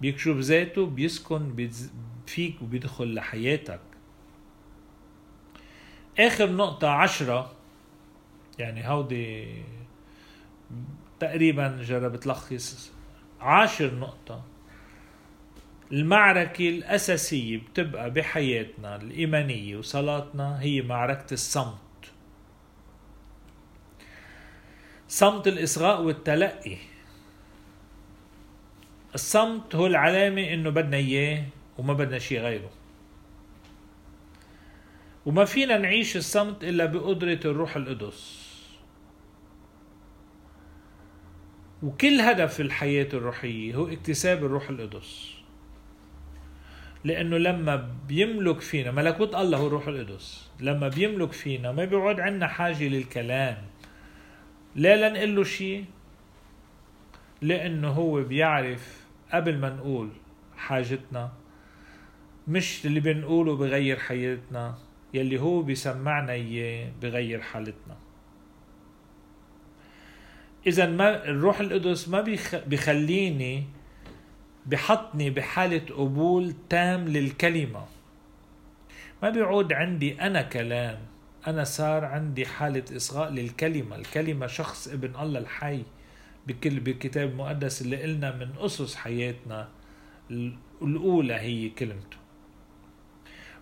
بيكشف 0.00 0.36
ذاته 0.36 0.86
بيسكن 0.86 1.70
فيك 2.26 2.62
وبيدخل 2.62 3.14
لحياتك. 3.14 3.80
آخر 6.18 6.52
نقطة 6.52 6.88
عشرة 6.88 7.52
يعني 8.58 8.88
هودي 8.88 9.62
تقريبا 11.20 11.78
جربت 11.82 12.26
لخص 12.26 12.92
عاشر 13.40 13.94
نقطة. 13.94 14.44
المعركة 15.92 16.68
الأساسية 16.68 17.58
بتبقى 17.58 18.10
بحياتنا 18.10 18.96
الإيمانية 18.96 19.76
وصلاتنا 19.76 20.60
هي 20.60 20.82
معركة 20.82 21.34
الصمت. 21.34 21.74
صمت 25.08 25.48
الإصغاء 25.48 26.02
والتلقي. 26.02 26.76
الصمت 29.14 29.74
هو 29.74 29.86
العلامة 29.86 30.54
إنه 30.54 30.70
بدنا 30.70 30.96
إياه 30.96 31.44
وما 31.78 31.92
بدنا 31.92 32.18
شيء 32.18 32.40
غيره. 32.40 32.70
وما 35.26 35.44
فينا 35.44 35.78
نعيش 35.78 36.16
الصمت 36.16 36.64
إلا 36.64 36.84
بقدرة 36.84 37.40
الروح 37.44 37.76
القدس. 37.76 38.39
وكل 41.82 42.20
هدف 42.20 42.60
الحياة 42.60 43.08
الروحية 43.12 43.74
هو 43.74 43.88
اكتساب 43.88 44.44
الروح 44.44 44.70
القدس. 44.70 45.34
لأنه 47.04 47.38
لما 47.38 47.88
بيملك 48.08 48.60
فينا 48.60 48.90
ملكوت 48.90 49.34
الله 49.34 49.58
هو 49.58 49.66
الروح 49.66 49.88
القدس. 49.88 50.50
لما 50.60 50.88
بيملك 50.88 51.32
فينا 51.32 51.72
ما 51.72 51.84
بيقعد 51.84 52.20
عندنا 52.20 52.46
حاجة 52.46 52.88
للكلام. 52.88 53.56
لا 54.76 55.08
لنقول 55.08 55.36
له 55.36 55.44
شيء 55.44 55.84
لأنه 57.42 57.88
هو 57.88 58.22
بيعرف 58.22 59.04
قبل 59.32 59.58
ما 59.58 59.70
نقول 59.70 60.08
حاجتنا 60.56 61.32
مش 62.48 62.86
اللي 62.86 63.00
بنقوله 63.00 63.56
بغير 63.56 63.98
حياتنا 63.98 64.78
يلي 65.14 65.40
هو 65.40 65.62
بيسمعنا 65.62 66.32
إياه 66.32 66.92
بغير 67.02 67.40
حالتنا. 67.40 67.96
إذا 70.66 70.86
ما 70.86 71.24
الروح 71.24 71.60
القدس 71.60 72.08
ما 72.08 72.20
بيخ... 72.20 72.54
بخليني 72.54 73.64
بحطني 74.66 75.30
بحالة 75.30 75.94
قبول 75.96 76.54
تام 76.68 77.08
للكلمة. 77.08 77.84
ما 79.22 79.30
بيعود 79.30 79.72
عندي 79.72 80.20
أنا 80.20 80.42
كلام 80.42 80.98
أنا 81.46 81.64
صار 81.64 82.04
عندي 82.04 82.46
حالة 82.46 82.84
إصغاء 82.96 83.30
للكلمة. 83.30 83.96
الكلمة 83.96 84.46
شخص 84.46 84.88
ابن 84.88 85.16
الله 85.20 85.38
الحي 85.38 85.82
بكل 86.46 86.80
بالكتاب 86.80 87.30
المقدس 87.30 87.82
اللي 87.82 88.02
قلنا 88.02 88.36
من 88.36 88.48
أسس 88.58 88.94
حياتنا 88.96 89.68
الأولى 90.82 91.34
هي 91.34 91.68
كلمته. 91.68 92.16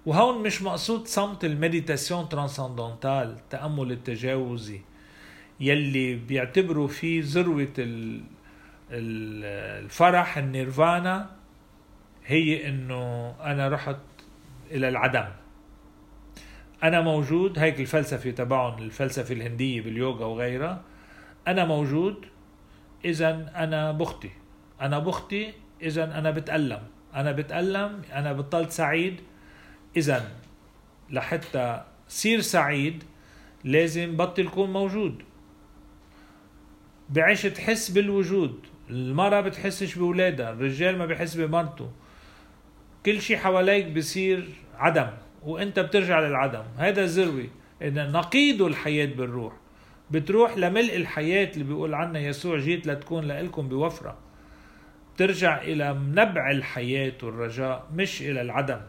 وهون 0.07 0.43
مش 0.43 0.63
مقصود 0.63 1.07
صمت 1.07 1.45
المديتاسيون 1.45 2.29
ترانسندنتال 2.29 3.37
التأمل 3.39 3.93
التجاوزي. 3.93 4.81
يلي 5.61 6.15
بيعتبروا 6.15 6.89
فيه 6.89 7.23
ذروة 7.25 7.75
الفرح 8.91 10.39
النيرفانا 10.39 11.31
هي 12.27 12.69
إنه 12.69 13.35
أنا 13.41 13.69
رحت 13.69 13.97
إلى 14.71 14.89
العدم. 14.89 15.25
أنا 16.83 17.01
موجود 17.01 17.59
هيك 17.59 17.81
الفلسفة 17.81 18.31
تبعهم 18.31 18.83
الفلسفة 18.83 19.35
الهندية 19.35 19.81
باليوغا 19.81 20.27
وغيرها. 20.27 20.83
أنا 21.49 21.65
موجود 21.65 22.27
اذا 23.05 23.53
أنا 23.57 23.93
بختي. 23.93 24.31
أنا 24.81 24.99
بختي 24.99 25.53
اذا 25.83 26.19
أنا 26.19 26.31
بتألم. 26.31 26.83
أنا 27.15 27.33
بتألم 27.33 28.03
أنا 28.13 28.33
بطلت 28.33 28.71
سعيد. 28.71 29.21
اذا 29.97 30.31
لحتى 31.11 31.85
صير 32.09 32.41
سعيد 32.41 33.05
لازم 33.65 34.17
بطل 34.17 34.49
كون 34.49 34.73
موجود. 34.73 35.23
بعيش 37.11 37.43
تحس 37.43 37.91
بالوجود. 37.91 38.67
المرأة 38.91 39.41
بتحسش 39.41 39.95
بولادها 39.95 40.53
الرجال 40.53 40.99
ما 40.99 41.07
بحس 41.07 41.35
بمرته. 41.35 41.91
كل 43.07 43.21
شيء 43.21 43.37
حواليك 43.37 43.87
بصير 43.87 44.49
عدم 44.77 45.11
وانت 45.43 45.81
بترجع 45.81 46.21
للعدم. 46.21 46.63
هذا 46.77 47.07
زروي 47.07 47.51
ان 47.83 48.13
نقيض 48.13 48.63
الحياة 48.63 49.07
بالروح. 49.07 49.53
بتروح 50.11 50.57
لملء 50.57 50.97
الحياة 50.97 51.51
اللي 51.53 51.65
بيقول 51.65 51.95
عنها 51.95 52.21
يسوع 52.21 52.59
جيت 52.59 52.87
لتكون 52.87 53.25
لإلكم 53.25 53.69
بوفرة. 53.69 54.19
ترجع 55.17 55.63
إلى 55.63 55.93
نبع 55.93 56.51
الحياة 56.51 57.13
والرجاء 57.23 57.87
مش 57.95 58.23
إلى 58.23 58.41
العدم. 58.41 58.81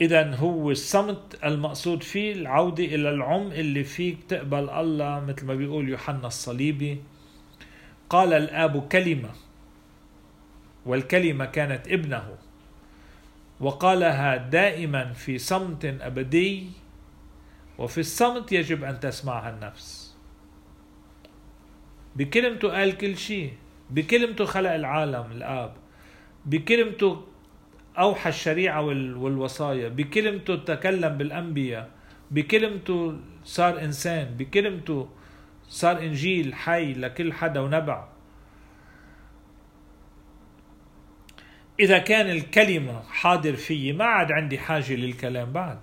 إذا 0.00 0.34
هو 0.34 0.70
الصمت 0.70 1.38
المقصود 1.44 2.02
فيه 2.02 2.32
العودة 2.32 2.84
إلى 2.84 3.10
العمق 3.10 3.54
اللي 3.54 3.84
فيك 3.84 4.18
تقبل 4.28 4.70
الله 4.70 5.20
مثل 5.20 5.46
ما 5.46 5.54
بيقول 5.54 5.88
يوحنا 5.88 6.26
الصليبي. 6.26 7.02
قال 8.10 8.32
الآب 8.32 8.88
كلمة 8.88 9.30
والكلمة 10.86 11.44
كانت 11.44 11.88
ابنه 11.88 12.36
وقالها 13.60 14.36
دائما 14.36 15.12
في 15.12 15.38
صمت 15.38 15.84
أبدي 15.84 16.66
وفي 17.78 17.98
الصمت 18.00 18.52
يجب 18.52 18.84
أن 18.84 19.00
تسمعها 19.00 19.50
النفس. 19.50 20.16
بكلمته 22.16 22.68
قال 22.68 22.98
كل 22.98 23.16
شيء 23.16 23.52
بكلمته 23.90 24.44
خلق 24.44 24.70
العالم 24.70 25.32
الآب 25.32 25.74
بكلمته 26.46 27.26
أوحى 27.98 28.28
الشريعة 28.28 28.82
والوصايا. 29.16 29.88
بكلمته 29.88 30.56
تكلم 30.56 31.18
بالأنبياء. 31.18 31.90
بكلمته 32.30 33.18
صار 33.44 33.80
إنسان. 33.80 34.34
بكلمته 34.38 35.08
صار 35.68 35.98
إنجيل 35.98 36.54
حي 36.54 36.92
لكل 36.92 37.32
حدا 37.32 37.60
ونبع. 37.60 38.08
إذا 41.80 41.98
كان 41.98 42.30
الكلمة 42.30 43.02
حاضر 43.02 43.56
فيي 43.56 43.92
ما 43.92 44.04
عاد 44.04 44.32
عندي 44.32 44.58
حاجة 44.58 44.94
للكلام 44.94 45.52
بعد. 45.52 45.80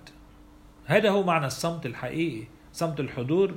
هذا 0.84 1.10
هو 1.10 1.22
معنى 1.22 1.46
الصمت 1.46 1.86
الحقيقي. 1.86 2.46
صمت 2.72 3.00
الحضور 3.00 3.54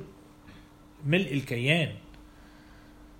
ملء 1.04 1.32
الكيان. 1.32 1.94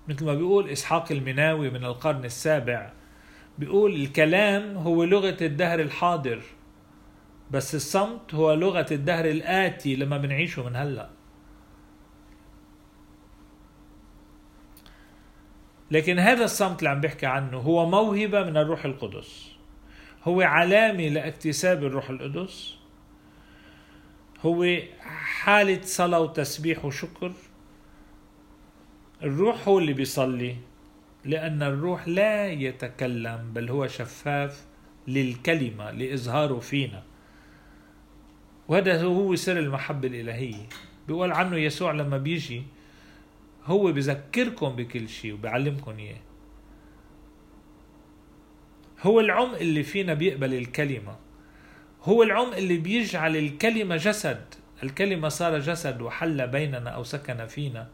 مثل 0.08 0.24
ما 0.24 0.34
بيقول 0.34 0.70
إسحاق 0.70 1.12
المناوي 1.12 1.70
من 1.70 1.84
القرن 1.84 2.24
السابع 2.24 2.92
بيقول 3.58 3.94
الكلام 3.94 4.76
هو 4.76 5.04
لغة 5.04 5.36
الدهر 5.40 5.80
الحاضر 5.80 6.42
بس 7.50 7.74
الصمت 7.74 8.34
هو 8.34 8.52
لغة 8.52 8.86
الدهر 8.90 9.24
الآتي 9.24 9.96
لما 9.96 10.18
بنعيشه 10.18 10.68
من 10.68 10.76
هلأ. 10.76 11.10
لكن 15.90 16.18
هذا 16.18 16.44
الصمت 16.44 16.78
اللي 16.78 16.90
عم 16.90 17.00
بحكي 17.00 17.26
عنه 17.26 17.56
هو 17.58 17.88
موهبة 17.90 18.42
من 18.44 18.56
الروح 18.56 18.84
القدس. 18.84 19.52
هو 20.24 20.42
علامة 20.42 21.08
لاكتساب 21.08 21.84
الروح 21.84 22.10
القدس. 22.10 22.76
هو 24.42 24.78
حالة 25.24 25.80
صلاة 25.82 26.20
وتسبيح 26.20 26.84
وشكر. 26.84 27.32
الروح 29.22 29.68
هو 29.68 29.78
اللي 29.78 29.92
بيصلي. 29.92 30.56
لأن 31.26 31.62
الروح 31.62 32.08
لا 32.08 32.46
يتكلم 32.46 33.52
بل 33.52 33.70
هو 33.70 33.86
شفاف 33.86 34.66
للكلمة 35.08 35.90
لإظهاره 35.90 36.58
فينا. 36.58 37.02
وهذا 38.68 39.02
هو 39.02 39.34
سر 39.34 39.58
المحبة 39.58 40.08
الإلهية. 40.08 40.68
بيقول 41.08 41.32
عنه 41.32 41.56
يسوع 41.56 41.92
لما 41.92 42.18
بيجي 42.18 42.62
هو 43.64 43.92
بذكركم 43.92 44.68
بكل 44.68 45.08
شيء 45.08 45.32
وبيعلمكم 45.34 45.98
إياه. 45.98 46.20
هو 49.02 49.20
العمق 49.20 49.58
اللي 49.58 49.82
فينا 49.82 50.14
بيقبل 50.14 50.54
الكلمة. 50.54 51.16
هو 52.02 52.22
العمق 52.22 52.56
اللي 52.56 52.78
بيجعل 52.78 53.36
الكلمة 53.36 53.96
جسد. 53.96 54.44
الكلمة 54.82 55.28
صار 55.28 55.58
جسد 55.58 56.02
وحل 56.02 56.48
بيننا 56.48 56.90
أو 56.90 57.04
سكن 57.04 57.46
فينا. 57.46 57.88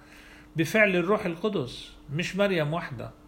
بفعل 0.57 0.97
الروح 0.97 1.27
القدس 1.27 1.93
مش 2.13 2.37
مريم 2.37 2.75
وحده 2.75 3.22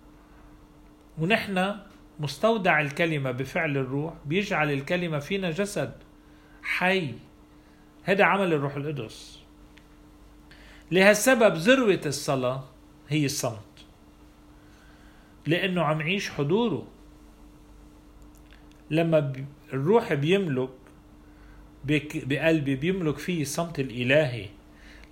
ونحن 1.18 1.76
مستودع 2.20 2.80
الكلمة 2.80 3.30
بفعل 3.30 3.76
الروح 3.76 4.14
بيجعل 4.26 4.72
الكلمة 4.72 5.18
فينا 5.18 5.50
جسد 5.50 5.92
حي. 6.62 7.14
هذا 8.02 8.24
عمل 8.24 8.52
الروح 8.52 8.76
القدس. 8.76 9.40
لهالسبب 10.90 11.54
ذروة 11.54 12.00
الصلاة 12.06 12.64
هي 13.08 13.24
الصمت. 13.24 13.86
لأنه 15.46 15.82
عم 15.82 16.00
يعيش 16.00 16.30
حضوره. 16.30 16.86
لما 18.90 19.32
الروح 19.72 20.14
بيملك 20.14 20.70
بقلبي 22.14 22.76
بيملك 22.76 23.18
فيه 23.18 23.42
الصمت 23.42 23.80
الإلهي 23.80 24.46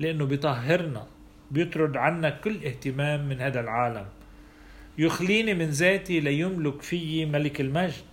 لأنه 0.01 0.25
بيطهرنا 0.25 1.07
بيطرد 1.51 1.97
عنا 1.97 2.31
كل 2.31 2.65
اهتمام 2.65 3.29
من 3.29 3.41
هذا 3.41 3.61
العالم. 3.61 4.07
يخليني 4.99 5.55
من 5.55 5.71
ذاتي 5.71 6.21
ليملك 6.21 6.83
في 6.83 7.27
ملك 7.27 7.61
المجد 7.61 8.05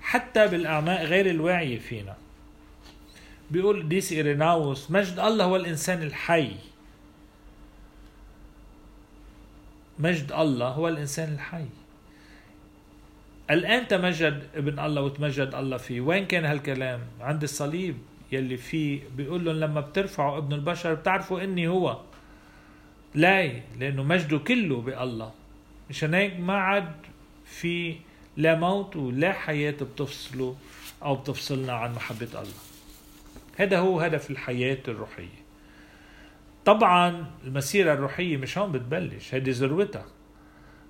حتى 0.00 0.46
بالأعماق 0.46 1.02
غير 1.02 1.30
الواعية 1.30 1.78
فينا. 1.78 2.16
بيقول 3.50 3.88
ديس 3.88 4.12
إيريناوس 4.12 4.90
مجد 4.90 5.18
الله 5.18 5.44
هو 5.44 5.56
الإنسان 5.56 6.02
الحي. 6.02 6.52
مجد 9.98 10.32
الله 10.32 10.68
هو 10.68 10.88
الإنسان 10.88 11.32
الحي. 11.32 11.66
الآن 13.50 13.88
تمجد 13.88 14.42
ابن 14.54 14.78
الله 14.78 15.02
وتمجد 15.02 15.54
الله 15.54 15.76
فيه. 15.76 16.00
وين 16.00 16.26
كان 16.26 16.44
هالكلام؟ 16.44 17.00
عند 17.20 17.42
الصليب 17.42 17.96
يلي 18.32 18.56
فيه. 18.56 19.00
بيقول 19.16 19.44
لهم 19.44 19.56
لما 19.56 19.80
بترفعوا 19.80 20.38
ابن 20.38 20.52
البشر 20.52 20.94
بتعرفوا 20.94 21.44
إني 21.44 21.68
هو. 21.68 22.00
لا 23.14 23.52
لأنه 23.78 24.02
مجده 24.02 24.38
كله 24.38 24.80
بالله 24.80 25.39
مشان 25.90 26.14
هيك 26.14 26.40
ما 26.40 26.58
عاد 26.58 26.92
في 27.44 27.96
لا 28.36 28.54
موت 28.54 28.96
ولا 28.96 29.32
حياة 29.32 29.70
بتفصله 29.70 30.56
أو 31.02 31.14
بتفصلنا 31.14 31.72
عن 31.72 31.94
محبة 31.94 32.26
الله. 32.26 32.60
هذا 33.56 33.78
هو 33.78 34.00
هدف 34.00 34.30
الحياة 34.30 34.78
الروحية. 34.88 35.40
طبعا 36.64 37.26
المسيرة 37.44 37.92
الروحية 37.92 38.36
مش 38.36 38.58
هون 38.58 38.72
بتبلش 38.72 39.34
هيدي 39.34 39.50
ذروتها. 39.50 40.06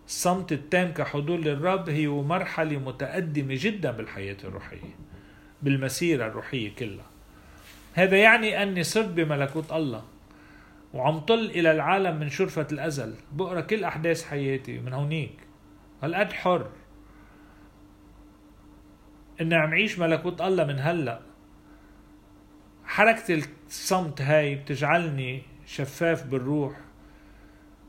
الصمت 0.07 0.53
التام 0.53 0.93
كحضور 0.93 1.39
للرب 1.39 1.89
هي 1.89 2.07
مرحلة 2.09 2.79
متقدمة 2.79 3.55
جدا 3.59 3.91
بالحياة 3.91 4.37
الروحية 4.45 4.97
بالمسيرة 5.63 6.27
الروحية 6.27 6.75
كلها. 6.79 7.07
هذا 7.95 8.17
يعني 8.17 8.63
أني 8.63 8.85
صرت 8.85 9.09
بملكوت 9.09 9.73
الله. 9.73 10.05
وعم 10.95 11.19
طل 11.19 11.45
إلى 11.45 11.71
العالم 11.71 12.21
من 12.21 12.29
شرفة 12.29 12.67
الأزل. 12.73 13.15
بقرأ 13.33 13.61
كل 13.61 13.85
أحداث 13.85 14.25
حياتي 14.25 14.79
من 14.79 14.93
هونيك. 14.93 15.39
هالقد 16.03 16.33
حر. 16.33 16.71
إني 19.41 19.55
عم 19.55 19.75
عيش 19.75 19.99
ملكوت 19.99 20.41
الله 20.41 20.65
من 20.65 20.79
هلأ. 20.79 21.21
حركة 22.85 23.43
الصمت 23.69 24.21
هاي 24.21 24.55
بتجعلني 24.55 25.43
شفاف 25.67 26.27
بالروح. 26.27 26.81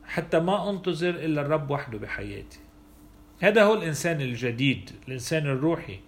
حتى 0.05 0.39
ما 0.39 0.69
أنتظر 0.69 1.09
إلا 1.09 1.41
الرب 1.41 1.71
وحده 1.71 1.97
بحياتي. 1.97 2.59
هذا 3.39 3.63
هو 3.63 3.73
الإنسان 3.73 4.21
الجديد 4.21 4.89
الإنسان 5.07 5.45
الروحي. 5.45 5.99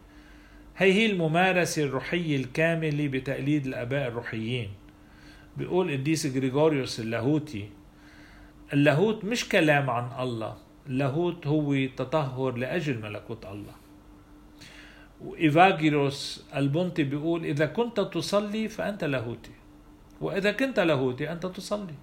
هي 0.78 0.94
هي 0.94 1.06
الممارسة 1.06 1.84
الروحية 1.84 2.36
الكاملة 2.36 3.08
بتقليد 3.08 3.66
الآباء 3.66 4.08
الروحيين. 4.08 4.70
بيقول 5.58 5.92
قديس 5.92 6.36
غريغوريوس 6.36 7.00
اللاهوتي 7.00 7.70
اللاهوت 8.74 9.26
مش 9.26 9.50
كلام 9.50 9.90
عن 9.90 10.24
الله 10.24 10.58
اللاهوت 10.88 11.48
هو 11.48 11.86
تطهر 11.98 12.52
لأجل 12.58 13.02
ملكوت 13.02 13.46
الله. 13.46 13.76
وإيفاجيروس 15.22 16.46
البنطي 16.56 17.04
بيقول 17.04 17.46
إذا 17.46 17.66
كنت 17.66 18.00
تصلي 18.00 18.68
فأنت 18.68 19.04
لاهوتي 19.04 19.52
وإذا 20.22 20.52
كنت 20.52 20.80
لاهوتي 20.80 21.32
أنت 21.32 21.46
تصلي. 21.46 21.96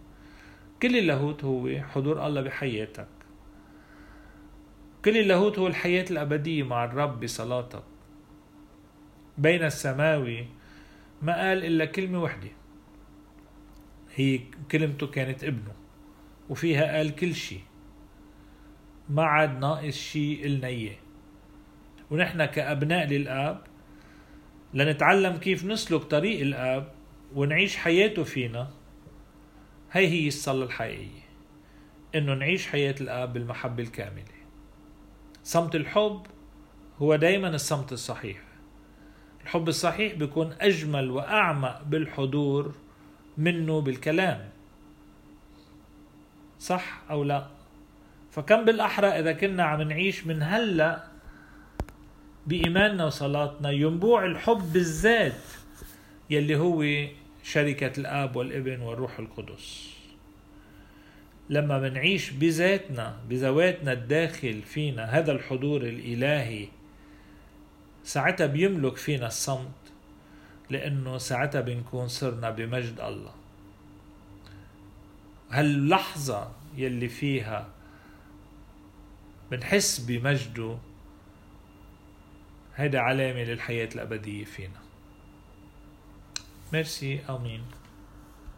كل 0.82 0.96
اللاهوت 0.96 1.44
هو 1.44 1.68
حضور 1.82 2.26
الله 2.26 2.40
بحياتك. 2.40 3.08
كل 5.04 5.18
اللاهوت 5.18 5.58
هو 5.58 5.66
الحياة 5.66 6.04
الأبدية 6.10 6.62
مع 6.62 6.84
الرب 6.84 7.20
بصلاتك. 7.20 7.82
بين 9.38 9.64
السماوي 9.64 10.46
ما 11.22 11.48
قال 11.48 11.64
إلا 11.64 11.84
كلمة 11.84 12.22
وحدة. 12.22 12.59
هي 14.14 14.40
كلمته 14.70 15.06
كانت 15.06 15.44
ابنه 15.44 15.72
وفيها 16.48 16.96
قال 16.96 17.14
كل 17.16 17.34
شيء 17.34 17.60
ما 19.08 19.24
عاد 19.24 19.58
ناقص 19.58 19.94
شيء 19.94 20.46
إلنا 20.46 20.66
إياه. 20.66 20.96
ونحن 22.10 22.44
كأبناء 22.44 23.06
للآب 23.06 23.62
لنتعلم 24.74 25.36
كيف 25.36 25.64
نسلك 25.64 26.02
طريق 26.02 26.40
الآب 26.40 26.92
ونعيش 27.34 27.76
حياته 27.76 28.22
فينا. 28.24 28.70
هي 29.92 30.08
هي 30.08 30.28
الصلاة 30.28 30.66
الحقيقية 30.66 31.20
إنه 32.14 32.34
نعيش 32.34 32.66
حياة 32.66 32.94
الآب 33.00 33.32
بالمحبة 33.32 33.82
الكاملة. 33.82 34.24
صمت 35.42 35.74
الحب 35.74 36.22
هو 36.98 37.16
دايما 37.16 37.48
الصمت 37.48 37.92
الصحيح. 37.92 38.42
الحب 39.42 39.68
الصحيح 39.68 40.14
بيكون 40.14 40.54
أجمل 40.60 41.10
وأعمق 41.10 41.82
بالحضور 41.82 42.74
منه 43.38 43.80
بالكلام. 43.80 44.48
صح 46.60 47.02
أو 47.10 47.24
لا؟ 47.24 47.46
فكم 48.30 48.64
بالأحرى 48.64 49.06
إذا 49.06 49.32
كنا 49.32 49.64
عم 49.64 49.82
نعيش 49.82 50.26
من 50.26 50.42
هلأ 50.42 51.04
بإيماننا 52.46 53.06
وصلاتنا 53.06 53.70
ينبوع 53.70 54.24
الحب 54.24 54.72
بالذات 54.72 55.42
يلي 56.30 56.56
هو 56.56 57.08
شركة 57.42 58.00
الآب 58.00 58.36
والابن 58.36 58.80
والروح 58.80 59.18
القدس. 59.18 59.90
لما 61.50 61.78
منعيش 61.78 62.30
بذاتنا 62.30 63.16
بذواتنا 63.28 63.92
الداخل 63.92 64.62
فينا 64.62 65.04
هذا 65.04 65.32
الحضور 65.32 65.82
الإلهي 65.82 66.68
ساعتها 68.04 68.46
بيملك 68.46 68.96
فينا 68.96 69.26
الصمت. 69.26 69.79
لأنه 70.70 71.18
ساعتها 71.18 71.60
بنكون 71.60 72.08
صرنا 72.08 72.50
بمجد 72.50 73.00
الله. 73.00 73.34
هاللحظة 75.50 76.50
يلي 76.76 77.08
فيها 77.08 77.68
بنحس 79.50 79.98
بمجده 80.00 80.78
هيدا 82.76 83.00
علامة 83.00 83.42
للحياة 83.44 83.88
الأبدية 83.94 84.44
فينا. 84.44 84.80
ميرسي 86.72 87.20
آمين. 87.30 87.64